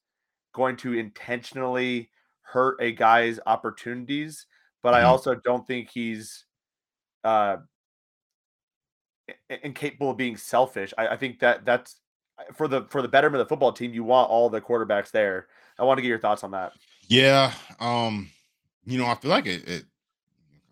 going 0.54 0.75
to 0.78 0.93
intentionally 0.93 2.10
hurt 2.41 2.78
a 2.82 2.91
guy's 2.91 3.39
opportunities, 3.45 4.45
but 4.84 4.93
I 4.93 4.99
mm-hmm. 4.99 5.08
also 5.10 5.36
don't 5.36 5.65
think 5.67 5.89
he's 5.89 6.45
uh 7.23 7.58
incapable 9.63 10.12
of 10.12 10.17
being 10.17 10.38
selfish. 10.38 10.93
I, 10.97 11.10
I 11.10 11.17
think 11.17 11.39
that 11.39 11.65
that's 11.65 11.99
for 12.54 12.67
the 12.67 12.86
for 12.89 13.02
the 13.02 13.08
betterment 13.08 13.41
of 13.41 13.47
the 13.47 13.49
football 13.49 13.73
team. 13.73 13.93
You 13.93 14.04
want 14.04 14.30
all 14.30 14.49
the 14.49 14.62
quarterbacks 14.62 15.12
there. 15.12 15.47
I 15.78 15.84
want 15.84 15.97
to 15.97 16.02
get 16.02 16.10
your 16.10 16.19
thoughts 16.19 16.43
on 16.43 16.52
that. 16.52 16.73
Yeah, 17.08 17.54
um, 17.80 18.30
you 18.86 18.97
know, 18.97 19.06
I 19.06 19.15
feel 19.15 19.32
like 19.32 19.45
it, 19.45 19.67
it 19.67 19.86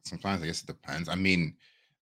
sometimes 0.07 0.41
I 0.41 0.45
guess 0.45 0.61
it 0.61 0.67
depends. 0.67 1.09
I 1.09 1.15
mean, 1.15 1.55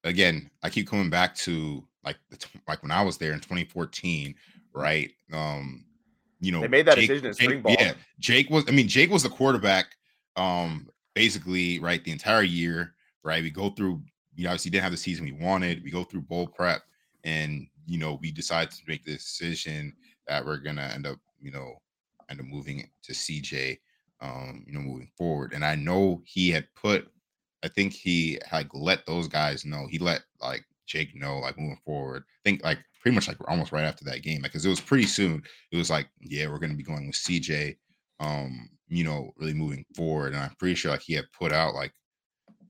again, 0.03 0.49
I 0.63 0.69
keep 0.69 0.87
coming 0.87 1.09
back 1.09 1.35
to 1.35 1.83
like 2.03 2.17
the 2.29 2.37
like 2.67 2.81
when 2.81 2.91
I 2.91 3.01
was 3.01 3.17
there 3.17 3.33
in 3.33 3.39
2014, 3.39 4.35
right? 4.73 5.11
Um, 5.33 5.85
you 6.39 6.51
know, 6.51 6.61
they 6.61 6.67
made 6.67 6.85
that 6.85 6.95
Jake, 6.95 7.07
decision 7.07 7.27
in 7.27 7.33
spring 7.33 7.49
Jake, 7.49 7.63
ball. 7.63 7.75
Yeah, 7.79 7.93
Jake 8.19 8.49
was. 8.49 8.63
I 8.67 8.71
mean, 8.71 8.87
Jake 8.87 9.09
was 9.09 9.23
the 9.23 9.29
quarterback. 9.29 9.87
Um, 10.37 10.87
basically, 11.13 11.79
right, 11.79 12.03
the 12.03 12.11
entire 12.11 12.43
year, 12.43 12.93
right. 13.23 13.43
We 13.43 13.49
go 13.49 13.69
through. 13.69 14.01
You 14.35 14.47
obviously 14.47 14.71
didn't 14.71 14.83
have 14.83 14.91
the 14.91 14.97
season 14.97 15.25
we 15.25 15.31
wanted. 15.31 15.83
We 15.83 15.91
go 15.91 16.03
through 16.03 16.21
bowl 16.21 16.47
prep, 16.47 16.83
and 17.23 17.67
you 17.87 17.97
know, 17.97 18.19
we 18.21 18.31
decided 18.31 18.71
to 18.71 18.81
make 18.87 19.03
the 19.03 19.13
decision 19.13 19.93
that 20.27 20.45
we're 20.45 20.57
gonna 20.57 20.91
end 20.93 21.07
up, 21.07 21.17
you 21.41 21.51
know, 21.51 21.73
end 22.29 22.39
up 22.39 22.45
moving 22.45 22.87
to 23.03 23.13
CJ. 23.13 23.79
Um, 24.21 24.63
you 24.65 24.73
know, 24.73 24.79
moving 24.79 25.09
forward. 25.17 25.51
And 25.53 25.63
I 25.63 25.75
know 25.75 26.21
he 26.25 26.49
had 26.49 26.67
put 26.73 27.11
I 27.63 27.67
think 27.67 27.93
he 27.93 28.39
like 28.51 28.67
let 28.73 29.05
those 29.05 29.27
guys 29.27 29.65
know. 29.65 29.87
He 29.89 29.99
let 29.99 30.21
like 30.41 30.65
Jake 30.85 31.15
know, 31.15 31.39
like 31.39 31.57
moving 31.57 31.79
forward. 31.85 32.23
I 32.27 32.49
think 32.49 32.63
like 32.63 32.79
pretty 33.01 33.15
much 33.15 33.27
like 33.27 33.37
almost 33.47 33.71
right 33.71 33.85
after 33.85 34.05
that 34.05 34.23
game, 34.23 34.41
because 34.41 34.63
like, 34.63 34.67
it 34.67 34.69
was 34.69 34.81
pretty 34.81 35.05
soon. 35.05 35.43
It 35.71 35.77
was 35.77 35.89
like, 35.89 36.09
yeah, 36.21 36.47
we're 36.47 36.59
gonna 36.59 36.75
be 36.75 36.83
going 36.83 37.07
with 37.07 37.15
CJ. 37.15 37.77
Um, 38.19 38.69
you 38.87 39.03
know, 39.03 39.31
really 39.37 39.53
moving 39.53 39.85
forward, 39.95 40.33
and 40.33 40.41
I'm 40.41 40.55
pretty 40.57 40.75
sure 40.75 40.91
like 40.91 41.01
he 41.01 41.13
had 41.13 41.25
put 41.37 41.51
out 41.51 41.73
like, 41.73 41.93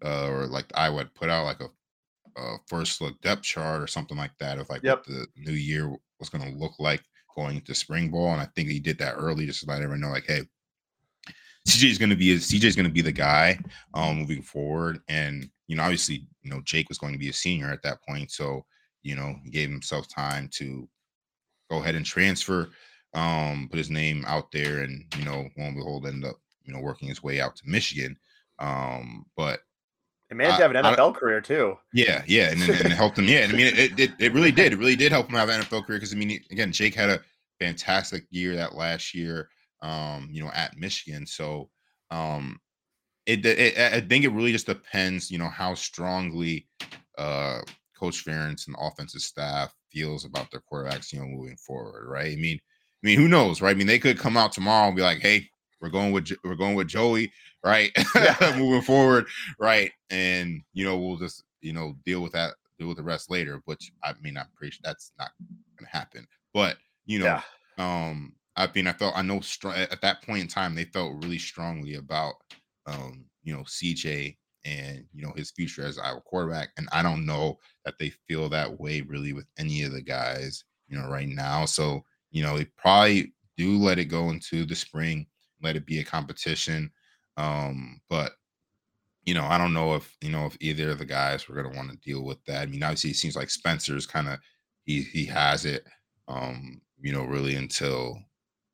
uh, 0.03 0.27
or 0.27 0.47
like 0.47 0.65
I 0.73 0.89
would 0.89 1.13
put 1.13 1.29
out 1.29 1.45
like 1.45 1.61
a, 1.61 2.41
a 2.41 2.57
first 2.67 3.01
look 3.01 3.19
depth 3.21 3.43
chart 3.43 3.81
or 3.81 3.87
something 3.87 4.17
like 4.17 4.31
that 4.39 4.59
of 4.59 4.69
like 4.69 4.83
yep. 4.83 4.99
what 4.99 5.07
the 5.07 5.27
new 5.35 5.53
year 5.53 5.93
was 6.19 6.29
gonna 6.29 6.51
look 6.51 6.73
like 6.79 7.03
going 7.35 7.57
into 7.57 7.75
spring 7.75 8.09
ball, 8.09 8.31
and 8.31 8.41
I 8.41 8.47
think 8.55 8.69
he 8.69 8.79
did 8.79 8.97
that 8.99 9.15
early 9.15 9.45
just 9.45 9.61
to 9.61 9.67
let 9.67 9.81
everyone 9.81 10.01
know, 10.01 10.09
like, 10.09 10.25
hey, 10.25 10.43
CJ 11.67 11.89
is 11.89 11.97
going 11.97 12.09
to 12.09 12.15
be 12.15 12.35
CJ 12.35 12.63
is 12.63 12.75
going 12.75 12.87
to 12.87 12.91
be 12.91 13.01
the 13.01 13.11
guy 13.11 13.59
um, 13.93 14.19
moving 14.19 14.41
forward, 14.41 14.99
and 15.07 15.49
you 15.67 15.75
know, 15.75 15.83
obviously, 15.83 16.27
you 16.43 16.51
know, 16.51 16.61
Jake 16.63 16.89
was 16.89 16.99
going 16.99 17.13
to 17.13 17.19
be 17.19 17.29
a 17.29 17.33
senior 17.33 17.69
at 17.71 17.81
that 17.83 18.03
point, 18.07 18.31
so 18.31 18.65
you 19.03 19.15
know, 19.15 19.35
he 19.43 19.51
gave 19.51 19.69
himself 19.69 20.07
time 20.07 20.49
to 20.53 20.87
go 21.69 21.77
ahead 21.77 21.95
and 21.95 22.05
transfer, 22.05 22.69
um, 23.13 23.67
put 23.69 23.77
his 23.77 23.89
name 23.89 24.25
out 24.27 24.51
there, 24.51 24.79
and 24.79 25.05
you 25.17 25.25
know, 25.25 25.47
lo 25.57 25.65
and 25.65 25.75
behold, 25.75 26.07
end 26.07 26.25
up 26.25 26.35
you 26.63 26.73
know 26.73 26.79
working 26.79 27.07
his 27.07 27.23
way 27.23 27.41
out 27.41 27.55
to 27.55 27.63
Michigan. 27.65 28.15
Um, 28.59 29.25
but 29.35 29.61
it 30.29 30.35
managed 30.35 30.57
to 30.57 30.63
have 30.63 30.71
an 30.71 30.83
NFL 30.83 31.15
I, 31.15 31.19
career 31.19 31.41
too. 31.41 31.77
Yeah, 31.93 32.23
yeah, 32.27 32.51
and, 32.51 32.61
and, 32.61 32.71
and 32.71 32.85
it 32.87 32.95
helped 32.95 33.17
him. 33.17 33.25
Yeah, 33.25 33.39
and 33.39 33.53
I 33.53 33.55
mean, 33.55 33.67
it, 33.67 33.99
it, 33.99 34.11
it 34.19 34.33
really 34.33 34.51
did. 34.51 34.73
It 34.73 34.79
really 34.79 34.95
did 34.95 35.11
help 35.11 35.29
him 35.29 35.35
have 35.35 35.49
an 35.49 35.61
NFL 35.61 35.85
career 35.85 35.97
because 35.97 36.13
I 36.13 36.17
mean, 36.17 36.39
again, 36.51 36.71
Jake 36.71 36.95
had 36.95 37.09
a 37.09 37.19
fantastic 37.59 38.25
year 38.29 38.55
that 38.55 38.75
last 38.75 39.13
year 39.13 39.49
um, 39.85 40.27
you 40.31 40.43
know, 40.43 40.51
at 40.53 40.77
Michigan. 40.77 41.27
So, 41.27 41.69
um, 42.09 42.59
it, 43.25 43.45
it, 43.45 43.77
I 43.77 44.01
think 44.01 44.23
it 44.23 44.29
really 44.29 44.51
just 44.51 44.67
depends, 44.67 45.31
you 45.31 45.37
know, 45.37 45.49
how 45.49 45.73
strongly 45.73 46.67
uh 47.17 47.61
Coach 47.97 48.25
Ferentz 48.25 48.67
and 48.67 48.75
the 48.75 48.79
offensive 48.79 49.21
staff 49.21 49.73
feels 49.89 50.25
about 50.25 50.51
their 50.51 50.61
quarterbacks, 50.71 51.13
you 51.13 51.19
know, 51.19 51.25
moving 51.25 51.55
forward, 51.55 52.07
right? 52.07 52.33
I 52.33 52.35
mean, 52.35 52.59
I 53.03 53.07
mean, 53.07 53.19
who 53.19 53.27
knows, 53.27 53.61
right? 53.61 53.71
I 53.71 53.73
mean, 53.73 53.87
they 53.87 53.99
could 53.99 54.19
come 54.19 54.37
out 54.37 54.51
tomorrow 54.51 54.87
and 54.87 54.95
be 54.95 55.01
like, 55.01 55.19
"Hey, 55.19 55.49
we're 55.79 55.89
going 55.89 56.11
with 56.11 56.31
we're 56.43 56.55
going 56.55 56.75
with 56.75 56.87
Joey, 56.87 57.31
right? 57.63 57.91
Yeah. 58.15 58.55
moving 58.57 58.81
forward, 58.81 59.27
right? 59.59 59.91
And 60.09 60.61
you 60.73 60.83
know, 60.83 60.97
we'll 60.97 61.17
just 61.17 61.43
you 61.61 61.73
know 61.73 61.95
deal 62.05 62.21
with 62.21 62.33
that, 62.33 62.55
deal 62.79 62.87
with 62.87 62.97
the 62.97 63.03
rest 63.03 63.29
later. 63.29 63.61
Which 63.65 63.91
I 64.03 64.13
mean, 64.21 64.37
I'm 64.37 64.47
pretty 64.55 64.71
sure 64.71 64.81
that's 64.83 65.11
not 65.17 65.29
going 65.77 65.89
to 65.89 65.97
happen. 65.97 66.27
But 66.53 66.77
you 67.05 67.19
know, 67.19 67.25
yeah. 67.25 67.41
um, 67.77 68.33
I 68.57 68.69
mean, 68.73 68.87
I 68.87 68.93
felt 68.93 69.17
I 69.17 69.21
know 69.21 69.41
str- 69.41 69.69
at 69.69 70.01
that 70.01 70.23
point 70.23 70.41
in 70.41 70.47
time 70.47 70.75
they 70.75 70.85
felt 70.85 71.23
really 71.23 71.39
strongly 71.39 71.95
about 71.95 72.35
um, 72.85 73.25
you 73.43 73.53
know, 73.53 73.63
CJ 73.63 74.37
and 74.65 75.05
you 75.13 75.25
know 75.25 75.33
his 75.35 75.51
future 75.51 75.85
as 75.85 75.99
Iowa 75.99 76.21
quarterback. 76.21 76.69
And 76.77 76.87
I 76.91 77.03
don't 77.03 77.25
know 77.25 77.59
that 77.85 77.95
they 77.99 78.11
feel 78.27 78.49
that 78.49 78.79
way 78.79 79.01
really 79.01 79.33
with 79.33 79.47
any 79.57 79.83
of 79.83 79.91
the 79.91 80.01
guys, 80.01 80.63
you 80.87 80.97
know, 80.97 81.07
right 81.07 81.27
now. 81.27 81.65
So, 81.65 82.03
you 82.31 82.43
know, 82.43 82.57
they 82.57 82.65
probably 82.77 83.33
do 83.57 83.77
let 83.77 83.99
it 83.99 84.05
go 84.05 84.29
into 84.29 84.65
the 84.65 84.75
spring, 84.75 85.27
let 85.61 85.75
it 85.75 85.85
be 85.85 85.99
a 85.99 86.03
competition. 86.03 86.91
Um, 87.37 88.01
but 88.09 88.33
you 89.23 89.33
know, 89.33 89.45
I 89.45 89.57
don't 89.57 89.73
know 89.73 89.95
if 89.95 90.15
you 90.21 90.31
know 90.31 90.45
if 90.45 90.57
either 90.61 90.91
of 90.91 90.99
the 90.99 91.05
guys 91.05 91.47
were 91.47 91.55
gonna 91.55 91.75
want 91.75 91.91
to 91.91 91.97
deal 91.97 92.23
with 92.23 92.43
that. 92.45 92.61
I 92.63 92.65
mean, 92.67 92.83
obviously 92.83 93.11
it 93.11 93.15
seems 93.17 93.35
like 93.35 93.49
Spencer's 93.49 94.05
kind 94.05 94.27
of 94.27 94.39
he 94.85 95.01
he 95.01 95.25
has 95.25 95.65
it 95.65 95.85
um, 96.27 96.81
you 97.01 97.13
know, 97.13 97.23
really 97.23 97.55
until 97.55 98.19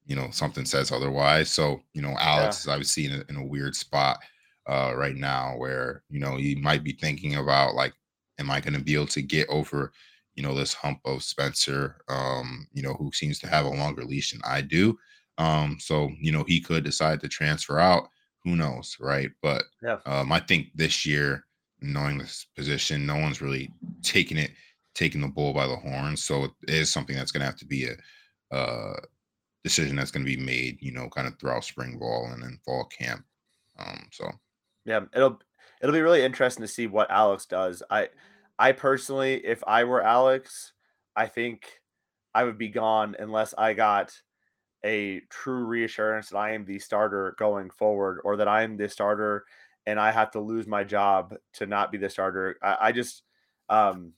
you 0.06 0.16
know 0.16 0.30
something 0.32 0.66
says 0.66 0.92
otherwise. 0.92 1.50
So, 1.50 1.82
you 1.94 2.02
know, 2.02 2.16
Alex 2.20 2.66
yeah. 2.66 2.72
is 2.72 2.74
obviously 2.74 3.06
in 3.06 3.12
a, 3.14 3.24
in 3.30 3.36
a 3.38 3.46
weird 3.46 3.76
spot 3.76 4.20
uh, 4.68 4.94
right 4.96 5.16
now 5.16 5.56
where 5.58 6.04
you 6.10 6.20
know 6.20 6.38
he 6.38 6.56
might 6.56 6.84
be 6.84 6.94
thinking 6.94 7.36
about 7.36 7.76
like, 7.76 7.94
am 8.40 8.52
I 8.52 8.60
going 8.60 8.74
to 8.74 8.84
be 8.84 8.96
able 8.96 9.08
to 9.08 9.22
get 9.22 9.48
over 9.50 9.92
you 10.36 10.44
know 10.44 10.56
this 10.56 10.74
hump 10.74 11.00
of 11.06 11.24
Spencer, 11.24 11.98
um, 12.08 12.68
you 12.74 12.82
know, 12.82 12.94
who 12.94 13.12
seems 13.12 13.40
to 13.40 13.48
have 13.48 13.66
a 13.66 13.70
longer 13.70 14.04
leash 14.04 14.32
than 14.32 14.42
I 14.44 14.62
do. 14.62 14.98
Um, 15.38 15.78
so 15.80 16.10
you 16.20 16.32
know 16.32 16.44
he 16.48 16.60
could 16.60 16.84
decide 16.84 17.22
to 17.22 17.28
transfer 17.28 17.80
out. 17.80 18.10
Who 18.44 18.56
knows, 18.56 18.98
right? 19.00 19.30
But 19.42 19.64
yeah. 19.84 19.98
um, 20.06 20.32
I 20.32 20.40
think 20.40 20.68
this 20.74 21.06
year, 21.06 21.46
knowing 21.82 22.18
this 22.18 22.48
position, 22.56 23.06
no 23.06 23.18
one's 23.18 23.42
really 23.42 23.72
taking 24.02 24.38
it, 24.38 24.52
taking 24.96 25.22
the 25.22 25.28
bull 25.28 25.54
by 25.54 25.68
the 25.68 25.76
horns. 25.76 26.24
So 26.24 26.46
it 26.46 26.52
is 26.68 26.92
something 26.92 27.16
that's 27.16 27.32
going 27.32 27.42
to 27.42 27.46
have 27.46 27.58
to 27.58 27.66
be 27.66 27.88
a 27.88 28.56
uh, 28.56 29.00
decision 29.64 29.96
that's 29.96 30.12
going 30.12 30.26
to 30.26 30.36
be 30.36 30.42
made, 30.42 30.78
you 30.82 30.92
know, 30.92 31.10
kind 31.10 31.28
of 31.28 31.38
throughout 31.40 31.64
spring 31.64 31.98
ball 31.98 32.30
and 32.32 32.42
then 32.42 32.60
fall 32.66 32.86
camp. 32.86 33.24
Um, 33.80 34.08
so 34.12 34.30
yeah, 34.86 35.02
it'll 35.16 35.40
it'll 35.82 35.94
be 35.94 36.02
really 36.02 36.24
interesting 36.24 36.62
to 36.62 36.68
see 36.68 36.88
what 36.88 37.12
Alex 37.12 37.46
does. 37.46 37.84
I 37.90 38.10
I 38.58 38.72
personally, 38.72 39.46
if 39.46 39.64
I 39.66 39.84
were 39.84 40.04
Alex, 40.04 40.74
I 41.16 41.28
think 41.28 41.82
I 42.34 42.44
would 42.44 42.58
be 42.58 42.70
gone 42.70 43.16
unless 43.20 43.54
I 43.58 43.74
got 43.74 44.14
a 44.84 45.22
true 45.30 45.66
reassurance 45.66 46.30
that 46.30 46.38
I 46.38 46.54
am 46.54 46.66
the 46.66 46.80
starter 46.80 47.36
going 47.38 47.70
forward, 47.70 48.20
or 48.24 48.38
that 48.38 48.48
I 48.48 48.64
am 48.64 48.78
the 48.78 48.90
starter 48.90 49.46
and 49.86 50.00
I 50.00 50.12
have 50.12 50.32
to 50.32 50.40
lose 50.40 50.68
my 50.68 50.84
job 50.84 51.36
to 51.54 51.66
not 51.66 51.92
be 51.92 51.98
the 51.98 52.10
starter. 52.10 52.58
I, 52.62 52.78
I 52.82 52.92
just, 52.92 53.24
um, 53.70 54.14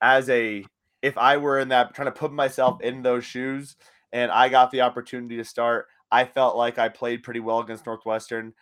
as 0.00 0.28
a, 0.30 0.64
if 1.02 1.18
I 1.18 1.36
were 1.38 1.58
in 1.58 1.68
that, 1.68 1.94
trying 1.94 2.06
to 2.06 2.12
put 2.12 2.32
myself 2.32 2.80
in 2.82 3.02
those 3.02 3.24
shoes, 3.24 3.76
and 4.12 4.30
I 4.30 4.48
got 4.48 4.70
the 4.70 4.82
opportunity 4.82 5.36
to 5.36 5.44
start, 5.44 5.86
I 6.10 6.24
felt 6.24 6.56
like 6.56 6.78
I 6.78 6.88
played 6.88 7.22
pretty 7.22 7.40
well 7.40 7.60
against 7.60 7.86
Northwestern. 7.86 8.54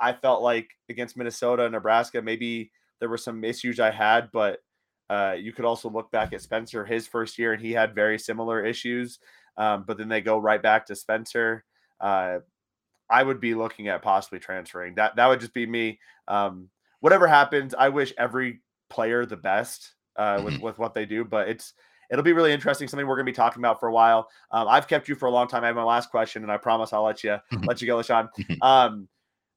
I 0.00 0.12
felt 0.12 0.42
like 0.42 0.70
against 0.88 1.16
Minnesota 1.16 1.64
and 1.64 1.72
Nebraska, 1.72 2.22
maybe 2.22 2.70
there 3.00 3.08
were 3.08 3.18
some 3.18 3.44
issues 3.44 3.80
I 3.80 3.90
had, 3.90 4.30
but 4.32 4.60
uh, 5.08 5.36
you 5.38 5.52
could 5.52 5.64
also 5.64 5.88
look 5.88 6.10
back 6.10 6.32
at 6.32 6.42
Spencer 6.42 6.84
his 6.84 7.06
first 7.06 7.38
year, 7.38 7.52
and 7.52 7.62
he 7.62 7.72
had 7.72 7.94
very 7.94 8.18
similar 8.18 8.64
issues. 8.64 9.18
Um, 9.56 9.84
but 9.86 9.98
then 9.98 10.08
they 10.08 10.20
go 10.20 10.38
right 10.38 10.62
back 10.62 10.86
to 10.86 10.96
Spencer. 10.96 11.64
Uh, 12.00 12.38
I 13.08 13.22
would 13.22 13.40
be 13.40 13.54
looking 13.54 13.88
at 13.88 14.02
possibly 14.02 14.38
transferring. 14.38 14.96
That 14.96 15.16
that 15.16 15.28
would 15.28 15.40
just 15.40 15.54
be 15.54 15.66
me. 15.66 16.00
Um, 16.28 16.68
whatever 17.00 17.26
happens, 17.26 17.74
I 17.74 17.88
wish 17.88 18.12
every 18.18 18.60
player 18.90 19.24
the 19.24 19.36
best 19.36 19.94
uh, 20.16 20.40
with 20.44 20.54
mm-hmm. 20.54 20.64
with 20.64 20.78
what 20.78 20.94
they 20.94 21.06
do. 21.06 21.24
But 21.24 21.48
it's 21.48 21.72
it'll 22.10 22.24
be 22.24 22.32
really 22.32 22.52
interesting. 22.52 22.88
Something 22.88 23.06
we're 23.06 23.16
going 23.16 23.26
to 23.26 23.32
be 23.32 23.36
talking 23.36 23.60
about 23.60 23.80
for 23.80 23.88
a 23.88 23.92
while. 23.92 24.28
Um, 24.50 24.68
I've 24.68 24.88
kept 24.88 25.08
you 25.08 25.14
for 25.14 25.26
a 25.26 25.30
long 25.30 25.48
time. 25.48 25.64
I 25.64 25.68
have 25.68 25.76
my 25.76 25.82
last 25.82 26.10
question, 26.10 26.42
and 26.42 26.52
I 26.52 26.56
promise 26.56 26.92
I'll 26.92 27.04
let 27.04 27.22
you 27.24 27.38
let 27.64 27.80
you 27.80 27.86
go, 27.86 27.96
LeShun. 27.96 28.28
Um, 28.62 29.08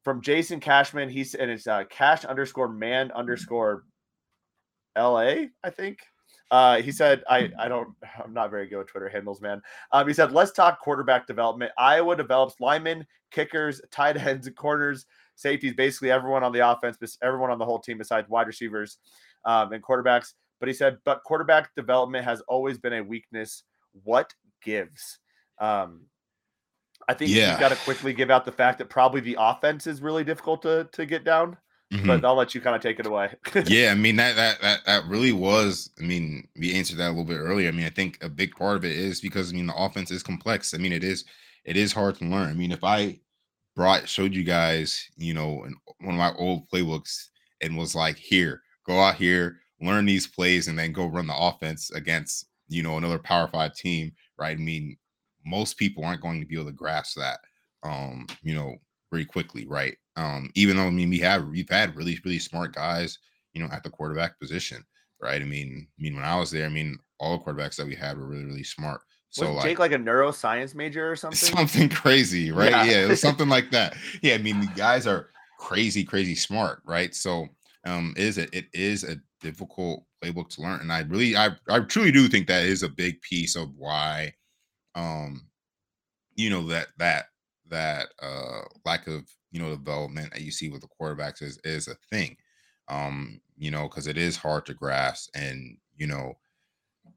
from 0.04 0.22
Jason 0.22 0.60
Cashman, 0.60 1.10
he's 1.10 1.36
and 1.36 1.52
it's 1.52 1.68
uh, 1.68 1.84
Cash 1.90 2.26
underscore 2.26 2.70
man 2.70 3.12
underscore 3.12 3.84
LA, 4.98 5.46
I 5.64 5.70
think. 5.70 6.00
Uh, 6.52 6.82
he 6.82 6.92
said, 6.92 7.24
I, 7.30 7.52
I 7.60 7.68
don't, 7.68 7.90
I'm 8.24 8.34
not 8.34 8.50
very 8.50 8.68
good 8.68 8.80
with 8.80 8.88
Twitter 8.88 9.08
handles, 9.08 9.42
man. 9.42 9.62
Um, 9.92 10.08
he 10.08 10.14
said, 10.14 10.32
let's 10.32 10.52
talk 10.52 10.80
quarterback 10.82 11.28
development. 11.28 11.72
Iowa 11.78 12.16
develops 12.16 12.60
linemen, 12.60 13.06
kickers, 13.32 13.82
tight 13.92 14.18
ends, 14.18 14.50
corners, 14.56 15.06
safeties, 15.36 15.74
basically 15.76 16.12
everyone 16.12 16.44
on 16.44 16.52
the 16.52 16.68
offense, 16.68 16.98
everyone 17.22 17.52
on 17.52 17.60
the 17.60 17.66
whole 17.66 17.80
team 17.80 18.00
besides 18.00 18.28
wide 18.30 18.48
receivers 18.48 18.98
um, 19.46 19.74
and 19.74 19.84
quarterbacks. 19.84 20.34
But 20.60 20.68
he 20.68 20.74
said, 20.74 20.98
but 21.06 21.24
quarterback 21.24 21.74
development 21.76 22.26
has 22.26 22.42
always 22.42 22.78
been 22.78 22.94
a 22.94 23.04
weakness. 23.04 23.64
What 24.04 24.34
gives? 24.64 25.20
Um, 25.60 26.02
I 27.08 27.14
think 27.14 27.32
yeah. 27.32 27.52
you've 27.52 27.60
got 27.60 27.70
to 27.70 27.76
quickly 27.78 28.14
give 28.14 28.30
out 28.30 28.46
the 28.46 28.52
fact 28.52 28.78
that 28.80 28.90
probably 28.90 29.22
the 29.22 29.38
offense 29.40 29.88
is 29.88 30.02
really 30.02 30.24
difficult 30.24 30.62
to 30.64 30.88
to 30.92 31.06
get 31.06 31.24
down. 31.24 31.58
Mm-hmm. 31.92 32.06
But 32.06 32.24
I'll 32.24 32.36
let 32.36 32.54
you 32.54 32.62
kind 32.62 32.76
of 32.76 32.84
take 32.84 33.00
it 33.00 33.08
away. 33.08 33.34
yeah, 33.66 33.92
I 33.92 33.96
mean 33.96 34.16
that 34.18 34.36
that 34.36 34.62
that 34.62 34.86
that 34.86 35.06
really 35.06 35.32
was. 35.32 35.90
I 36.00 36.04
mean, 36.04 36.48
we 36.56 36.76
answered 36.76 36.98
that 36.98 37.08
a 37.08 37.10
little 37.10 37.26
bit 37.26 37.40
earlier. 37.40 37.68
I 37.68 37.72
mean, 37.72 37.88
I 37.88 37.90
think 37.90 38.24
a 38.24 38.30
big 38.30 38.56
part 38.56 38.78
of 38.78 38.86
it 38.86 38.92
is 38.92 39.20
because 39.20 39.52
I 39.52 39.56
mean 39.56 39.66
the 39.66 39.76
offense 39.76 40.12
is 40.12 40.22
complex. 40.22 40.76
I 40.76 40.78
mean, 40.78 40.94
it 40.94 41.04
is 41.04 41.26
it 41.66 41.78
is 41.78 41.92
hard 41.92 42.16
to 42.16 42.26
learn. 42.26 42.50
I 42.50 42.54
mean, 42.54 42.72
if 42.72 42.84
I 42.84 43.20
brought 43.76 44.08
showed 44.08 44.36
you 44.36 44.44
guys, 44.44 45.10
you 45.18 45.34
know, 45.34 45.66
one 46.02 46.14
of 46.14 46.20
my 46.20 46.34
old 46.34 46.70
playbooks 46.70 47.30
and 47.62 47.76
was 47.76 47.96
like, 47.96 48.18
here, 48.18 48.62
go 48.86 49.00
out 49.00 49.16
here, 49.16 49.60
learn 49.82 50.06
these 50.06 50.28
plays, 50.28 50.68
and 50.68 50.78
then 50.78 50.92
go 50.92 51.08
run 51.08 51.28
the 51.28 51.38
offense 51.38 51.92
against 51.92 52.48
you 52.68 52.84
know 52.84 52.98
another 52.98 53.20
Power 53.20 53.50
Five 53.52 53.76
team, 53.76 54.12
right? 54.38 54.58
I 54.58 54.60
mean, 54.60 54.98
most 55.46 55.78
people 55.78 56.04
aren't 56.04 56.22
going 56.22 56.40
to 56.40 56.46
be 56.46 56.56
able 56.56 56.66
to 56.66 56.72
grasp 56.72 57.18
that, 57.18 57.40
um, 57.84 58.28
you 58.44 58.54
know, 58.54 58.76
very 59.12 59.26
quickly, 59.26 59.66
right? 59.66 59.98
Um, 60.16 60.50
even 60.56 60.78
though 60.78 60.88
I 60.88 60.92
mean 60.92 61.10
we 61.10 61.20
have 61.20 61.46
we've 61.46 61.70
had 61.70 61.96
really 61.96 62.20
really 62.24 62.40
smart 62.40 62.74
guys, 62.74 63.18
you 63.54 63.62
know, 63.62 63.70
at 63.72 63.84
the 63.84 63.90
quarterback 63.90 64.40
position, 64.40 64.84
right? 65.22 65.42
I 65.42 65.46
mean, 65.46 65.88
I 65.98 66.02
mean 66.02 66.16
when 66.16 66.26
I 66.26 66.38
was 66.38 66.52
there, 66.52 66.66
I 66.66 66.70
mean 66.70 66.98
all 67.20 67.38
the 67.38 67.44
quarterbacks 67.44 67.76
that 67.78 67.88
we 67.88 67.96
had 67.96 68.18
were 68.18 68.28
really 68.28 68.46
really 68.46 68.64
smart. 68.64 69.02
So 69.32 69.48
was 69.48 69.56
like, 69.58 69.66
Jake 69.66 69.80
like 69.80 69.92
a 69.92 69.98
neuroscience 69.98 70.76
major 70.76 71.12
or 71.12 71.16
something? 71.16 71.38
Something 71.38 71.90
crazy, 71.90 72.52
right? 72.52 72.72
Yeah, 72.72 72.84
yeah 72.84 73.06
it 73.06 73.10
was 73.10 73.22
something 73.22 73.50
like 73.58 73.72
that. 73.72 73.96
Yeah, 74.22 74.36
I 74.36 74.40
mean 74.40 74.60
the 74.60 74.68
guys 74.68 75.08
are 75.08 75.30
crazy, 75.58 76.04
crazy 76.04 76.36
smart, 76.36 76.82
right? 76.86 77.14
So 77.16 77.48
um, 77.86 78.14
it 78.18 78.24
is 78.24 78.38
a, 78.38 78.58
it 78.58 78.66
is 78.74 79.04
a 79.04 79.18
difficult 79.42 80.04
playbook 80.24 80.50
to 80.50 80.62
learn, 80.62 80.82
and 80.82 80.92
I 80.92 81.02
really, 81.02 81.36
I, 81.38 81.52
I 81.70 81.80
truly 81.82 82.12
do 82.12 82.28
think 82.28 82.48
that 82.48 82.64
is 82.64 82.84
a 82.84 82.90
big 82.90 83.22
piece 83.22 83.56
of 83.56 83.70
why, 83.76 84.34
um, 84.96 85.48
you 86.36 86.50
know 86.50 86.66
that 86.68 86.88
that 86.98 87.26
that 87.70 88.08
uh 88.22 88.62
lack 88.86 89.08
of 89.08 89.24
you 89.52 89.60
know 89.60 89.70
development 89.70 90.32
that 90.34 90.42
you 90.42 90.52
see 90.52 90.70
with 90.70 90.82
the 90.82 90.88
quarterbacks 91.00 91.42
is 91.42 91.60
is 91.64 91.88
a 91.88 91.96
thing. 92.10 92.36
Um 92.88 93.42
you 93.58 93.72
know 93.72 93.84
because 93.88 94.08
it 94.08 94.18
is 94.18 94.38
hard 94.38 94.66
to 94.68 94.74
grasp 94.74 95.30
and 95.36 95.78
you 95.98 96.08
know 96.08 96.34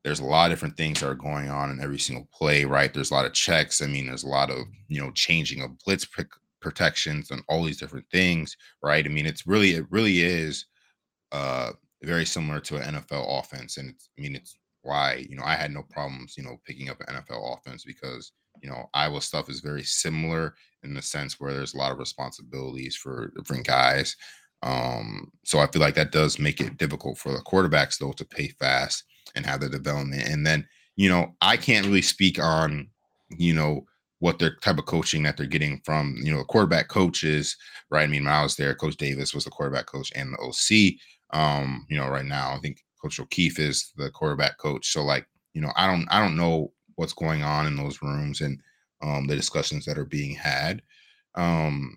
there's 0.05 0.20
a 0.20 0.25
lot 0.25 0.51
of 0.51 0.57
different 0.57 0.77
things 0.77 1.01
that 1.01 1.09
are 1.09 1.14
going 1.14 1.48
on 1.51 1.70
in 1.70 1.81
every 1.81 1.98
single 1.98 2.29
play 2.35 2.64
right? 2.64 2.92
There's 2.92 3.11
a 3.11 3.14
lot 3.14 3.27
of 3.27 3.33
checks 3.35 3.83
i 3.83 3.87
mean 3.87 4.07
there's 4.07 4.25
a 4.25 4.29
lot 4.29 4.51
of 4.51 4.59
you 4.88 5.01
know 5.01 5.11
changing 5.12 5.62
of 5.62 5.79
blitz 5.85 6.05
pr- 6.05 6.22
protections 6.62 7.31
and 7.31 7.42
all 7.48 7.64
these 7.64 7.79
different 7.79 8.07
things 8.11 8.57
right 8.83 9.05
i 9.05 9.09
mean 9.09 9.27
it's 9.27 9.46
really 9.46 9.72
it 9.72 9.85
really 9.90 10.20
is 10.20 10.66
uh 11.33 11.72
very 12.03 12.25
similar 12.25 12.61
to 12.61 12.77
an 12.77 12.94
nfl 12.94 13.40
offense 13.40 13.77
and 13.77 13.90
it's 13.90 14.09
i 14.18 14.22
mean 14.22 14.35
it's 14.35 14.59
why 14.83 15.25
you 15.29 15.37
know 15.37 15.44
i 15.44 15.55
had 15.55 15.70
no 15.70 15.83
problems 15.90 16.35
you 16.37 16.42
know 16.42 16.57
picking 16.66 16.88
up 16.88 17.01
an 17.01 17.14
nfl 17.14 17.59
offense 17.59 17.85
because 17.85 18.33
you 18.61 18.68
know, 18.68 18.88
Iowa 18.94 19.20
stuff 19.20 19.48
is 19.48 19.61
very 19.61 19.83
similar 19.83 20.55
in 20.83 20.94
the 20.94 21.03
sense 21.03 21.38
where 21.38 21.53
there's 21.53 21.75
a 21.75 21.79
lot 21.79 21.92
of 21.92 21.98
responsibilities 21.98 22.96
for 22.96 23.33
different 23.37 23.66
guys. 23.66 24.16
Um, 24.62 25.31
so 25.44 25.59
I 25.59 25.66
feel 25.66 25.81
like 25.81 25.94
that 25.94 26.12
does 26.12 26.38
make 26.38 26.61
it 26.61 26.77
difficult 26.77 27.18
for 27.18 27.33
the 27.33 27.38
quarterbacks 27.38 27.98
though 27.98 28.12
to 28.12 28.25
pay 28.25 28.48
fast 28.48 29.05
and 29.35 29.46
have 29.46 29.61
the 29.61 29.68
development. 29.68 30.29
And 30.29 30.46
then, 30.46 30.66
you 30.96 31.09
know, 31.09 31.35
I 31.40 31.57
can't 31.57 31.87
really 31.87 32.03
speak 32.03 32.38
on, 32.38 32.88
you 33.31 33.55
know, 33.55 33.87
what 34.22 34.38
their 34.38 34.54
type 34.62 34.78
of 34.78 34.87
coaching 34.87 35.24
that 35.24 35.37
they're 35.37 35.46
getting 35.46 35.80
from, 35.85 36.14
you 36.22 36.30
know, 36.30 36.38
the 36.38 36.44
quarterback 36.44 36.87
coaches, 36.87 37.56
right? 37.90 38.04
I 38.04 38.06
mean, 38.06 38.24
was 38.24 38.54
there, 38.54 38.72
Coach 38.72 38.96
Davis 38.96 39.35
was 39.35 39.42
the 39.42 39.50
quarterback 39.50 39.87
coach 39.87 40.12
and 40.14 40.32
the 40.32 40.38
OC. 40.38 40.94
Um, 41.37 41.85
you 41.90 41.96
know, 41.96 42.06
right 42.06 42.24
now 42.24 42.52
I 42.52 42.58
think 42.61 42.85
Coach 43.02 43.18
O'Keefe 43.18 43.58
is 43.58 43.92
the 43.96 44.11
quarterback 44.11 44.58
coach. 44.58 44.92
So 44.92 45.02
like, 45.02 45.26
you 45.54 45.61
know, 45.61 45.72
I 45.74 45.88
don't 45.88 46.06
I 46.08 46.20
don't 46.20 46.37
know 46.37 46.72
what's 46.94 47.12
going 47.12 47.42
on 47.42 47.66
in 47.66 47.74
those 47.74 48.00
rooms 48.00 48.42
and 48.42 48.61
um, 49.02 49.26
the 49.26 49.35
discussions 49.35 49.85
that 49.87 49.98
are 49.98 50.04
being 50.04 50.37
had. 50.37 50.82
Um, 51.35 51.96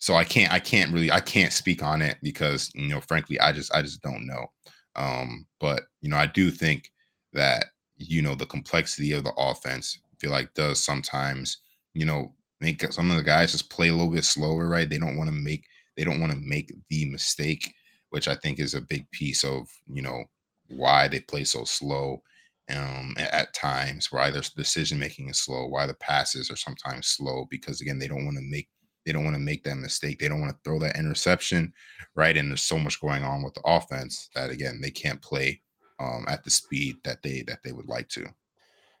so 0.00 0.16
I 0.16 0.24
can't 0.24 0.52
I 0.52 0.58
can't 0.58 0.92
really 0.92 1.12
I 1.12 1.20
can't 1.20 1.52
speak 1.52 1.84
on 1.84 2.02
it 2.02 2.18
because 2.20 2.68
you 2.74 2.88
know 2.88 3.00
frankly 3.00 3.38
I 3.38 3.52
just 3.52 3.72
I 3.72 3.80
just 3.80 4.02
don't 4.02 4.26
know. 4.26 4.48
Um, 4.96 5.46
but 5.60 5.84
you 6.00 6.10
know 6.10 6.16
I 6.16 6.26
do 6.26 6.50
think 6.50 6.90
that 7.32 7.66
you 7.96 8.22
know 8.22 8.34
the 8.34 8.44
complexity 8.44 9.12
of 9.12 9.22
the 9.22 9.32
offense 9.38 10.00
feel 10.20 10.30
like 10.30 10.54
does 10.54 10.82
sometimes 10.82 11.58
you 11.94 12.04
know 12.04 12.32
make 12.60 12.82
some 12.92 13.10
of 13.10 13.16
the 13.16 13.22
guys 13.22 13.52
just 13.52 13.70
play 13.70 13.88
a 13.88 13.92
little 13.92 14.12
bit 14.12 14.24
slower, 14.24 14.68
right? 14.68 14.88
They 14.88 14.98
don't 14.98 15.16
want 15.16 15.28
to 15.28 15.36
make 15.36 15.64
they 15.96 16.04
don't 16.04 16.20
want 16.20 16.32
to 16.32 16.38
make 16.38 16.72
the 16.90 17.04
mistake, 17.06 17.72
which 18.10 18.28
I 18.28 18.34
think 18.36 18.58
is 18.58 18.74
a 18.74 18.80
big 18.80 19.10
piece 19.10 19.44
of 19.44 19.68
you 19.86 20.02
know 20.02 20.24
why 20.68 21.08
they 21.08 21.20
play 21.20 21.44
so 21.44 21.64
slow 21.64 22.22
um, 22.70 23.14
at 23.18 23.52
times, 23.52 24.10
why 24.10 24.30
their 24.30 24.42
decision 24.56 24.98
making 24.98 25.28
is 25.28 25.38
slow, 25.38 25.66
why 25.66 25.86
the 25.86 25.94
passes 25.94 26.50
are 26.50 26.56
sometimes 26.56 27.08
slow, 27.08 27.46
because 27.50 27.80
again, 27.80 27.98
they 27.98 28.08
don't 28.08 28.24
want 28.24 28.36
to 28.36 28.42
make 28.42 28.68
they 29.04 29.12
don't 29.12 29.24
want 29.24 29.36
to 29.36 29.40
make 29.40 29.64
that 29.64 29.76
mistake. 29.76 30.18
They 30.18 30.28
don't 30.28 30.40
want 30.40 30.52
to 30.52 30.60
throw 30.64 30.78
that 30.78 30.96
interception, 30.96 31.74
right? 32.14 32.36
And 32.36 32.48
there's 32.48 32.62
so 32.62 32.78
much 32.78 33.00
going 33.00 33.22
on 33.22 33.42
with 33.42 33.52
the 33.54 33.62
offense 33.66 34.30
that 34.34 34.50
again 34.50 34.80
they 34.80 34.90
can't 34.90 35.20
play 35.20 35.60
um, 36.00 36.24
at 36.28 36.42
the 36.44 36.50
speed 36.50 36.96
that 37.04 37.22
they 37.22 37.42
that 37.42 37.60
they 37.64 37.72
would 37.72 37.88
like 37.88 38.08
to. 38.10 38.26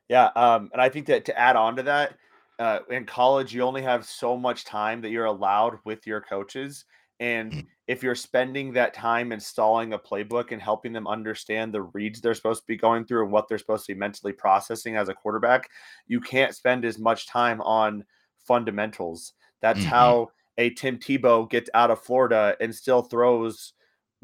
Yeah, 0.08 0.26
um, 0.36 0.70
and 0.72 0.82
I 0.82 0.88
think 0.88 1.06
that 1.06 1.24
to 1.26 1.38
add 1.38 1.56
on 1.56 1.76
to 1.76 1.82
that, 1.84 2.14
uh, 2.58 2.80
in 2.90 3.04
college 3.04 3.54
you 3.54 3.62
only 3.62 3.82
have 3.82 4.04
so 4.04 4.36
much 4.36 4.64
time 4.64 5.00
that 5.00 5.10
you're 5.10 5.24
allowed 5.24 5.78
with 5.84 6.06
your 6.06 6.20
coaches, 6.20 6.84
and 7.20 7.52
mm. 7.52 7.66
if 7.88 8.02
you're 8.02 8.14
spending 8.14 8.72
that 8.72 8.94
time 8.94 9.32
installing 9.32 9.92
a 9.92 9.98
playbook 9.98 10.52
and 10.52 10.60
helping 10.60 10.92
them 10.92 11.06
understand 11.06 11.72
the 11.72 11.82
reads 11.82 12.20
they're 12.20 12.34
supposed 12.34 12.62
to 12.62 12.66
be 12.66 12.76
going 12.76 13.04
through 13.04 13.22
and 13.22 13.32
what 13.32 13.48
they're 13.48 13.58
supposed 13.58 13.86
to 13.86 13.94
be 13.94 13.98
mentally 13.98 14.32
processing 14.32 14.96
as 14.96 15.08
a 15.08 15.14
quarterback, 15.14 15.68
you 16.06 16.20
can't 16.20 16.54
spend 16.54 16.84
as 16.84 16.98
much 16.98 17.26
time 17.26 17.60
on 17.62 18.04
fundamentals 18.46 19.32
that's 19.64 19.80
mm-hmm. 19.80 19.88
how 19.88 20.28
a 20.58 20.68
Tim 20.70 20.98
Tebow 20.98 21.48
gets 21.48 21.70
out 21.72 21.90
of 21.90 22.02
Florida 22.02 22.54
and 22.60 22.74
still 22.74 23.00
throws 23.00 23.72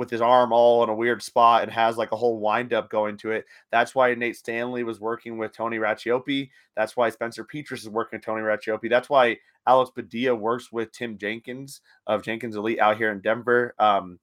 with 0.00 0.08
his 0.08 0.22
arm 0.22 0.50
all 0.50 0.82
in 0.82 0.88
a 0.88 0.94
weird 0.94 1.22
spot 1.22 1.62
and 1.62 1.70
has 1.70 1.98
like 1.98 2.10
a 2.10 2.16
whole 2.16 2.40
windup 2.40 2.88
going 2.88 3.18
to 3.18 3.32
it. 3.32 3.44
That's 3.70 3.94
why 3.94 4.14
Nate 4.14 4.34
Stanley 4.34 4.82
was 4.82 4.98
working 4.98 5.36
with 5.36 5.52
Tony 5.52 5.76
Racioppi. 5.76 6.48
That's 6.74 6.96
why 6.96 7.10
Spencer 7.10 7.44
Petras 7.44 7.80
is 7.80 7.88
working 7.90 8.16
with 8.16 8.24
Tony 8.24 8.40
Racioppi. 8.40 8.88
That's 8.88 9.10
why 9.10 9.36
Alex 9.66 9.90
Padilla 9.90 10.34
works 10.34 10.72
with 10.72 10.90
Tim 10.90 11.18
Jenkins 11.18 11.82
of 12.06 12.22
Jenkins 12.22 12.56
Elite 12.56 12.80
out 12.80 12.96
here 12.96 13.12
in 13.12 13.20
Denver. 13.20 13.74
Um, 13.78 14.18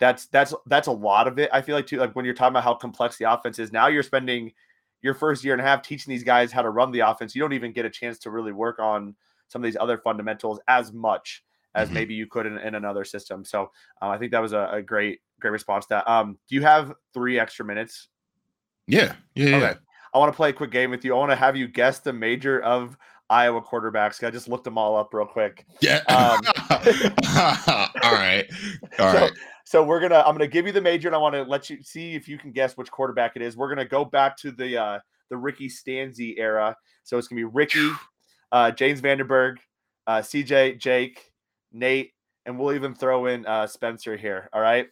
that's 0.00 0.26
that's 0.26 0.52
that's 0.66 0.88
a 0.88 0.92
lot 0.92 1.28
of 1.28 1.38
it. 1.38 1.48
I 1.52 1.62
feel 1.62 1.76
like 1.76 1.86
too, 1.86 1.98
like 1.98 2.16
when 2.16 2.24
you're 2.24 2.34
talking 2.34 2.52
about 2.52 2.64
how 2.64 2.74
complex 2.74 3.16
the 3.16 3.32
offense 3.32 3.60
is, 3.60 3.70
now 3.70 3.86
you're 3.86 4.02
spending 4.02 4.52
your 5.00 5.14
first 5.14 5.44
year 5.44 5.54
and 5.54 5.62
a 5.62 5.64
half 5.64 5.82
teaching 5.82 6.10
these 6.10 6.24
guys 6.24 6.50
how 6.50 6.62
to 6.62 6.70
run 6.70 6.90
the 6.90 7.00
offense. 7.00 7.36
You 7.36 7.40
don't 7.40 7.52
even 7.52 7.72
get 7.72 7.86
a 7.86 7.90
chance 7.90 8.18
to 8.18 8.32
really 8.32 8.50
work 8.50 8.80
on 8.80 9.14
some 9.46 9.62
of 9.62 9.64
these 9.64 9.76
other 9.78 9.96
fundamentals 9.96 10.58
as 10.66 10.92
much 10.92 11.44
as 11.74 11.88
mm-hmm. 11.88 11.94
maybe 11.94 12.14
you 12.14 12.26
could 12.26 12.46
in, 12.46 12.58
in 12.58 12.74
another 12.74 13.04
system. 13.04 13.44
So 13.44 13.70
um, 14.00 14.10
I 14.10 14.18
think 14.18 14.32
that 14.32 14.42
was 14.42 14.52
a, 14.52 14.68
a, 14.72 14.82
great, 14.82 15.20
great 15.40 15.50
response 15.50 15.86
to 15.86 15.94
that. 15.94 16.10
Um, 16.10 16.38
do 16.48 16.54
you 16.54 16.62
have 16.62 16.92
three 17.12 17.38
extra 17.38 17.64
minutes? 17.64 18.08
Yeah. 18.86 19.14
Yeah. 19.34 19.56
Okay. 19.56 19.60
Yeah. 19.60 19.74
I 20.12 20.18
want 20.18 20.32
to 20.32 20.36
play 20.36 20.50
a 20.50 20.52
quick 20.52 20.70
game 20.70 20.90
with 20.90 21.04
you. 21.04 21.14
I 21.14 21.18
want 21.18 21.32
to 21.32 21.36
have 21.36 21.56
you 21.56 21.66
guess 21.66 21.98
the 21.98 22.12
major 22.12 22.60
of 22.62 22.96
Iowa 23.30 23.62
quarterbacks. 23.62 24.22
I 24.24 24.30
just 24.30 24.48
looked 24.48 24.64
them 24.64 24.78
all 24.78 24.96
up 24.96 25.12
real 25.12 25.26
quick. 25.26 25.66
Yeah. 25.80 26.02
Um, 26.08 26.40
all 28.02 28.12
right. 28.12 28.44
All 28.98 29.12
so, 29.12 29.18
right. 29.18 29.32
So 29.64 29.82
we're 29.82 30.00
gonna. 30.00 30.22
I'm 30.24 30.34
gonna 30.34 30.46
give 30.46 30.66
you 30.66 30.72
the 30.72 30.80
major, 30.80 31.08
and 31.08 31.16
I 31.16 31.18
want 31.18 31.34
to 31.34 31.42
let 31.42 31.68
you 31.68 31.82
see 31.82 32.14
if 32.14 32.28
you 32.28 32.38
can 32.38 32.52
guess 32.52 32.76
which 32.76 32.90
quarterback 32.90 33.34
it 33.34 33.42
is. 33.42 33.56
We're 33.56 33.68
gonna 33.68 33.84
go 33.86 34.04
back 34.04 34.36
to 34.38 34.52
the 34.52 34.76
uh, 34.76 34.98
the 35.30 35.36
Ricky 35.36 35.68
Stanzi 35.68 36.34
era. 36.38 36.76
So 37.02 37.18
it's 37.18 37.26
gonna 37.26 37.40
be 37.40 37.44
Ricky, 37.44 37.90
uh, 38.52 38.70
James 38.70 39.00
Vandenberg, 39.00 39.56
uh, 40.06 40.18
CJ, 40.18 40.78
Jake, 40.78 41.32
Nate, 41.74 42.12
and 42.46 42.58
we'll 42.58 42.74
even 42.74 42.94
throw 42.94 43.26
in 43.26 43.44
uh, 43.46 43.66
Spencer 43.66 44.16
here. 44.16 44.48
All 44.52 44.60
right. 44.60 44.88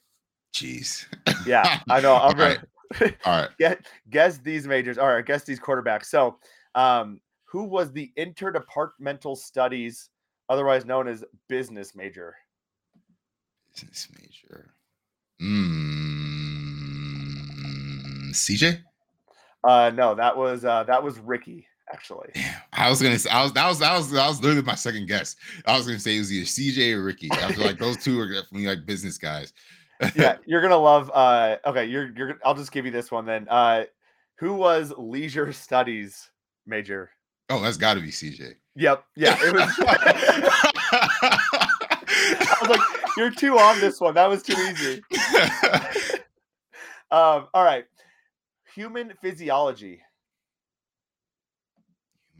Jeez. 0.55 1.07
Yeah, 1.47 1.81
I 1.89 2.01
know. 2.01 2.17
I'm 2.23 2.39
all 2.39 2.47
right. 2.47 2.59
all 3.25 3.41
right. 3.41 3.49
Get 3.59 3.87
guess 4.11 4.39
these 4.39 4.67
majors. 4.67 4.99
All 4.99 5.09
right, 5.09 5.25
guess 5.25 5.45
these 5.45 5.61
quarterbacks. 5.61 6.07
So, 6.07 6.39
um, 6.75 7.21
who 7.45 7.65
was 7.65 7.93
the 7.93 8.11
interdepartmental 8.19 9.37
studies, 9.37 10.11
otherwise 10.49 10.85
known 10.85 11.09
as 11.09 11.25
business 11.49 11.95
major? 11.95 12.35
Business 13.75 14.09
major. 14.21 14.75
Hmm. 15.41 16.73
CJ. 18.33 18.81
Uh, 19.65 19.91
no, 19.95 20.15
that 20.15 20.37
was 20.37 20.65
uh, 20.65 20.85
that 20.85 21.03
was 21.03 21.19
Ricky 21.19 21.67
actually. 21.93 22.31
I 22.73 22.89
was 22.89 23.03
gonna 23.03 23.19
say 23.19 23.31
I 23.31 23.43
was 23.43 23.53
that 23.53 23.69
was 23.69 23.79
that 23.81 23.97
was 23.97 24.11
that 24.11 24.27
was 24.27 24.41
literally 24.41 24.63
my 24.63 24.75
second 24.75 25.07
guess. 25.07 25.37
I 25.67 25.77
was 25.77 25.87
gonna 25.87 25.99
say 25.99 26.17
it 26.17 26.21
was 26.21 26.33
either 26.33 26.47
CJ 26.47 26.95
or 26.95 27.03
Ricky. 27.03 27.31
I 27.33 27.53
feel 27.53 27.65
like 27.65 27.79
those 27.79 27.97
two 27.97 28.19
are 28.21 28.27
definitely 28.27 28.67
like 28.67 28.87
business 28.87 29.19
guys. 29.19 29.53
yeah, 30.15 30.37
you're 30.47 30.63
gonna 30.63 30.77
love 30.77 31.11
uh 31.15 31.57
okay, 31.67 31.85
you're 31.85 32.13
you're 32.17 32.39
I'll 32.45 32.55
just 32.55 32.73
give 32.73 32.85
you 32.87 32.93
this 32.93 33.11
one 33.11 33.27
then. 33.27 33.47
Uh 33.49 33.85
who 34.37 34.55
was 34.55 34.93
leisure 34.97 35.53
studies 35.53 36.31
major? 36.67 37.11
Oh, 37.51 37.61
that's 37.61 37.77
gotta 37.77 38.01
be 38.01 38.09
CJ. 38.09 38.55
Yep. 38.77 39.05
Yeah, 39.17 39.37
it 39.41 39.53
was 39.53 39.75
I 42.41 42.57
was 42.61 42.71
like, 42.71 42.81
you're 43.17 43.31
too 43.31 43.59
on 43.59 43.81
this 43.81 44.01
one. 44.01 44.15
That 44.15 44.29
was 44.29 44.43
too 44.43 44.55
easy. 44.55 45.03
um, 47.11 47.49
all 47.53 47.65
right. 47.65 47.85
Human 48.75 49.13
physiology 49.21 50.01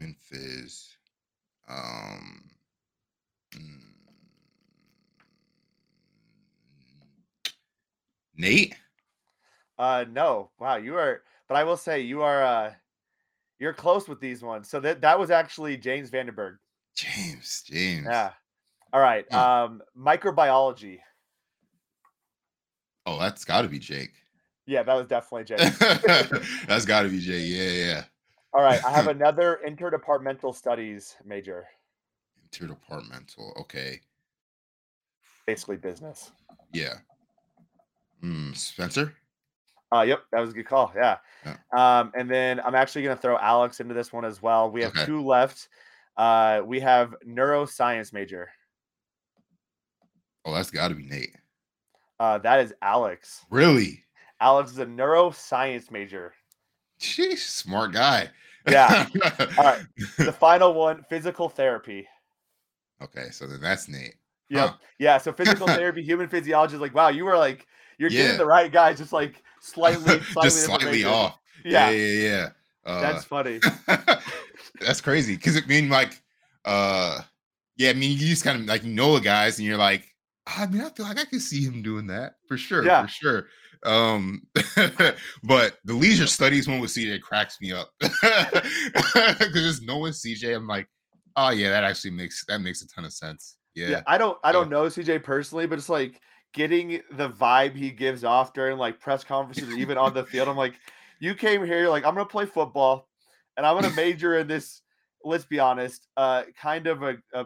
human 0.03 0.15
fizz. 0.19 0.97
Um, 1.69 2.43
mm, 3.55 3.79
Nate. 8.37 8.75
Uh, 9.77 10.05
no. 10.11 10.49
Wow, 10.59 10.75
you 10.75 10.95
are. 10.95 11.21
But 11.47 11.55
I 11.55 11.63
will 11.63 11.77
say 11.77 12.01
you 12.01 12.21
are. 12.21 12.43
Uh, 12.43 12.73
you're 13.59 13.73
close 13.73 14.07
with 14.07 14.19
these 14.19 14.41
ones. 14.41 14.67
So 14.69 14.79
that 14.81 15.01
that 15.01 15.17
was 15.17 15.31
actually 15.31 15.77
James 15.77 16.11
Vandenberg. 16.11 16.57
James. 16.95 17.63
James. 17.65 18.05
Yeah. 18.05 18.31
All 18.91 19.01
right. 19.01 19.31
Um, 19.33 19.81
microbiology. 19.97 20.99
Oh, 23.05 23.19
that's 23.19 23.43
got 23.43 23.63
to 23.63 23.67
be 23.67 23.79
Jake. 23.79 24.13
Yeah, 24.65 24.83
that 24.83 24.93
was 24.93 25.07
definitely 25.07 25.43
Jake. 25.43 25.77
that's 26.67 26.85
got 26.85 27.03
to 27.03 27.09
be 27.09 27.19
Jake. 27.19 27.45
Yeah, 27.45 27.69
yeah. 27.69 28.03
All 28.53 28.61
right, 28.61 28.83
I 28.85 28.91
have 28.91 29.07
another 29.09 29.59
interdepartmental 29.67 30.55
studies 30.55 31.15
major. 31.25 31.65
Interdepartmental, 32.51 33.59
okay. 33.61 33.99
Basically 35.47 35.77
business. 35.77 36.31
Yeah. 36.71 36.95
Mm, 38.23 38.55
Spencer? 38.55 39.13
Uh, 39.93 40.01
yep, 40.01 40.23
that 40.31 40.39
was 40.39 40.51
a 40.51 40.53
good 40.53 40.67
call. 40.67 40.91
Yeah. 40.95 41.17
yeah. 41.45 41.57
Um, 41.71 42.11
and 42.15 42.29
then 42.29 42.59
I'm 42.59 42.73
actually 42.73 43.03
going 43.03 43.15
to 43.15 43.21
throw 43.21 43.37
Alex 43.37 43.79
into 43.79 43.93
this 43.93 44.11
one 44.11 44.25
as 44.25 44.41
well. 44.41 44.71
We 44.71 44.81
have 44.81 44.91
okay. 44.91 45.05
two 45.05 45.23
left. 45.23 45.67
Uh, 46.17 46.61
we 46.65 46.79
have 46.79 47.15
neuroscience 47.27 48.13
major. 48.13 48.49
Oh, 50.45 50.53
that's 50.53 50.71
got 50.71 50.89
to 50.89 50.95
be 50.95 51.05
Nate. 51.05 51.35
Uh, 52.19 52.37
that 52.39 52.61
is 52.61 52.73
Alex. 52.81 53.45
Really? 53.49 54.03
Alex 54.39 54.71
is 54.71 54.79
a 54.79 54.85
neuroscience 54.85 55.91
major. 55.91 56.33
Sheesh, 57.03 57.39
smart 57.39 57.93
guy. 57.93 58.29
Yeah. 58.67 59.07
All 59.57 59.63
right. 59.63 59.85
The 60.17 60.31
final 60.31 60.73
one, 60.73 61.03
physical 61.09 61.49
therapy. 61.49 62.07
Okay, 63.01 63.29
so 63.31 63.45
then 63.45 63.61
that's 63.61 63.87
neat. 63.87 64.15
Yep. 64.49 64.69
Huh. 64.69 64.75
Yeah. 64.99 65.17
So 65.17 65.33
physical 65.33 65.67
therapy, 65.79 66.03
human 66.03 66.29
physiology 66.29 66.75
is 66.75 66.81
like, 66.81 66.95
wow, 66.95 67.09
you 67.09 67.25
were 67.25 67.37
like, 67.37 67.67
you're 67.97 68.09
yeah. 68.09 68.23
getting 68.23 68.37
the 68.37 68.45
right 68.45 68.71
guy, 68.71 68.93
just 68.93 69.13
like 69.13 69.43
slightly, 69.59 70.19
slightly 70.21 70.43
just 70.43 70.65
slightly 70.65 71.03
off. 71.03 71.37
Yeah, 71.63 71.89
yeah, 71.89 72.05
yeah. 72.05 72.29
yeah. 72.29 72.49
Uh, 72.85 73.01
that's 73.01 73.23
funny. 73.23 73.59
that's 74.81 74.99
crazy 74.99 75.35
because 75.35 75.55
it 75.55 75.67
mean 75.67 75.89
like, 75.89 76.21
uh, 76.65 77.21
yeah, 77.77 77.91
I 77.91 77.93
mean 77.93 78.11
you 78.11 78.27
just 78.27 78.43
kind 78.43 78.59
of 78.59 78.65
like 78.65 78.83
you 78.83 78.93
know 78.93 79.15
the 79.15 79.21
guys, 79.21 79.57
and 79.57 79.67
you're 79.67 79.77
like, 79.77 80.13
I 80.45 80.65
mean, 80.67 80.81
I 80.81 80.89
feel 80.89 81.05
like 81.05 81.19
I 81.19 81.25
can 81.25 81.39
see 81.39 81.63
him 81.63 81.81
doing 81.81 82.07
that 82.07 82.35
for 82.47 82.57
sure, 82.57 82.85
yeah. 82.85 83.03
for 83.03 83.07
sure. 83.07 83.47
Um, 83.85 84.43
but 85.43 85.77
the 85.83 85.93
leisure 85.93 86.27
studies 86.27 86.67
one 86.67 86.79
with 86.79 86.91
CJ 86.91 87.21
cracks 87.21 87.57
me 87.61 87.71
up 87.71 87.91
because 87.99 89.81
no 89.81 89.97
one 89.97 90.11
CJ. 90.11 90.55
I'm 90.55 90.67
like, 90.67 90.87
oh 91.35 91.49
yeah, 91.49 91.69
that 91.69 91.83
actually 91.83 92.11
makes 92.11 92.45
that 92.47 92.59
makes 92.59 92.81
a 92.81 92.87
ton 92.87 93.05
of 93.05 93.13
sense. 93.13 93.57
Yeah, 93.75 93.89
yeah 93.89 94.01
I 94.07 94.17
don't 94.17 94.37
I 94.43 94.51
don't 94.51 94.69
know 94.69 94.83
CJ 94.83 95.23
personally, 95.23 95.67
but 95.67 95.77
it's 95.77 95.89
like 95.89 96.21
getting 96.53 97.01
the 97.11 97.29
vibe 97.29 97.75
he 97.75 97.91
gives 97.91 98.23
off 98.23 98.53
during 98.53 98.77
like 98.77 98.99
press 98.99 99.23
conferences, 99.23 99.75
even 99.75 99.97
on 99.97 100.13
the 100.13 100.23
field. 100.23 100.47
I'm 100.47 100.57
like, 100.57 100.75
you 101.19 101.35
came 101.35 101.65
here, 101.65 101.79
you're 101.79 101.89
like, 101.89 102.05
I'm 102.05 102.13
gonna 102.13 102.25
play 102.25 102.45
football, 102.45 103.07
and 103.57 103.65
I'm 103.65 103.79
gonna 103.79 103.93
major 103.95 104.37
in 104.37 104.47
this. 104.47 104.81
Let's 105.25 105.45
be 105.45 105.57
honest, 105.57 106.05
uh, 106.17 106.43
kind 106.61 106.85
of 106.85 107.01
a, 107.01 107.15
a 107.33 107.45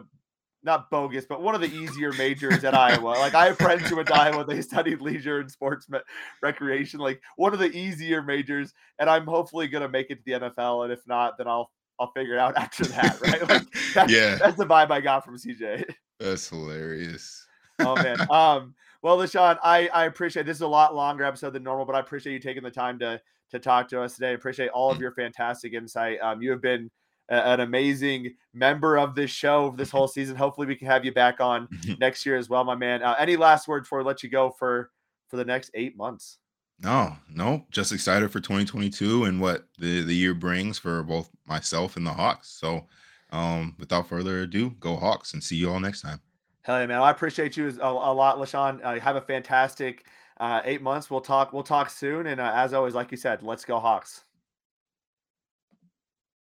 not 0.68 0.90
bogus, 0.90 1.24
but 1.24 1.42
one 1.42 1.54
of 1.54 1.60
the 1.62 1.74
easier 1.74 2.12
majors 2.12 2.62
at 2.62 2.74
Iowa. 2.74 3.08
Like 3.08 3.34
I 3.34 3.46
have 3.46 3.56
friends 3.56 3.88
who 3.88 3.96
went 3.96 4.08
to 4.08 4.14
Iowa, 4.14 4.44
they 4.44 4.60
studied 4.60 5.00
leisure 5.00 5.40
and 5.40 5.50
sports 5.50 5.88
me- 5.88 5.98
recreation, 6.42 7.00
like 7.00 7.20
one 7.36 7.54
of 7.54 7.58
the 7.58 7.74
easier 7.76 8.22
majors. 8.22 8.74
And 8.98 9.08
I'm 9.08 9.26
hopefully 9.26 9.66
gonna 9.66 9.88
make 9.88 10.10
it 10.10 10.16
to 10.16 10.22
the 10.24 10.32
NFL. 10.32 10.84
And 10.84 10.92
if 10.92 11.00
not, 11.06 11.38
then 11.38 11.48
I'll 11.48 11.70
I'll 11.98 12.12
figure 12.12 12.34
it 12.34 12.38
out 12.38 12.56
after 12.56 12.84
that, 12.84 13.20
right? 13.20 13.48
Like 13.48 13.62
that's, 13.94 14.12
yeah, 14.12 14.36
that's 14.36 14.58
the 14.58 14.66
vibe 14.66 14.90
I 14.90 15.00
got 15.00 15.24
from 15.24 15.36
CJ. 15.36 15.84
That's 16.20 16.48
hilarious. 16.48 17.46
oh 17.80 17.96
man. 17.96 18.18
Um. 18.30 18.74
Well, 19.00 19.16
LeShun, 19.16 19.58
I 19.62 19.88
I 19.88 20.04
appreciate 20.04 20.44
this 20.44 20.58
is 20.58 20.62
a 20.62 20.68
lot 20.68 20.94
longer 20.94 21.24
episode 21.24 21.54
than 21.54 21.62
normal, 21.62 21.86
but 21.86 21.94
I 21.94 22.00
appreciate 22.00 22.34
you 22.34 22.40
taking 22.40 22.62
the 22.62 22.70
time 22.70 22.98
to 22.98 23.20
to 23.52 23.58
talk 23.58 23.88
to 23.88 24.02
us 24.02 24.14
today. 24.14 24.30
I 24.30 24.32
appreciate 24.32 24.68
all 24.68 24.90
of 24.90 24.98
mm. 24.98 25.00
your 25.00 25.12
fantastic 25.12 25.72
insight. 25.72 26.18
Um, 26.20 26.42
you 26.42 26.50
have 26.50 26.60
been 26.60 26.90
an 27.28 27.60
amazing 27.60 28.34
member 28.54 28.98
of 28.98 29.14
this 29.14 29.30
show 29.30 29.74
this 29.76 29.90
whole 29.90 30.08
season. 30.08 30.36
Hopefully, 30.36 30.66
we 30.66 30.76
can 30.76 30.86
have 30.86 31.04
you 31.04 31.12
back 31.12 31.40
on 31.40 31.68
next 31.98 32.24
year 32.24 32.36
as 32.36 32.48
well, 32.48 32.64
my 32.64 32.74
man. 32.74 33.02
Uh, 33.02 33.14
any 33.18 33.36
last 33.36 33.68
words 33.68 33.84
before 33.84 34.00
I 34.00 34.04
let 34.04 34.22
you 34.22 34.28
go 34.28 34.50
for 34.50 34.90
for 35.28 35.36
the 35.36 35.44
next 35.44 35.70
eight 35.74 35.96
months? 35.96 36.38
No, 36.80 37.16
no, 37.28 37.66
just 37.70 37.92
excited 37.92 38.30
for 38.30 38.40
2022 38.40 39.24
and 39.24 39.40
what 39.40 39.66
the 39.78 40.02
the 40.02 40.14
year 40.14 40.34
brings 40.34 40.78
for 40.78 41.02
both 41.02 41.30
myself 41.46 41.96
and 41.96 42.06
the 42.06 42.12
Hawks. 42.12 42.48
So, 42.48 42.86
um, 43.30 43.74
without 43.78 44.08
further 44.08 44.42
ado, 44.42 44.70
go 44.78 44.96
Hawks 44.96 45.34
and 45.34 45.42
see 45.42 45.56
you 45.56 45.70
all 45.70 45.80
next 45.80 46.02
time. 46.02 46.20
Hell 46.62 46.80
yeah, 46.80 46.86
man! 46.86 47.00
I 47.00 47.10
appreciate 47.10 47.56
you 47.56 47.76
a, 47.80 47.88
a 47.88 48.14
lot, 48.14 48.36
LeShun. 48.38 48.80
Uh, 48.84 49.00
have 49.00 49.16
a 49.16 49.20
fantastic 49.20 50.04
uh, 50.38 50.60
eight 50.64 50.82
months. 50.82 51.10
We'll 51.10 51.20
talk. 51.20 51.52
We'll 51.52 51.62
talk 51.62 51.90
soon. 51.90 52.26
And 52.26 52.40
uh, 52.40 52.52
as 52.54 52.72
always, 52.72 52.94
like 52.94 53.10
you 53.10 53.16
said, 53.16 53.42
let's 53.42 53.64
go 53.64 53.78
Hawks. 53.78 54.24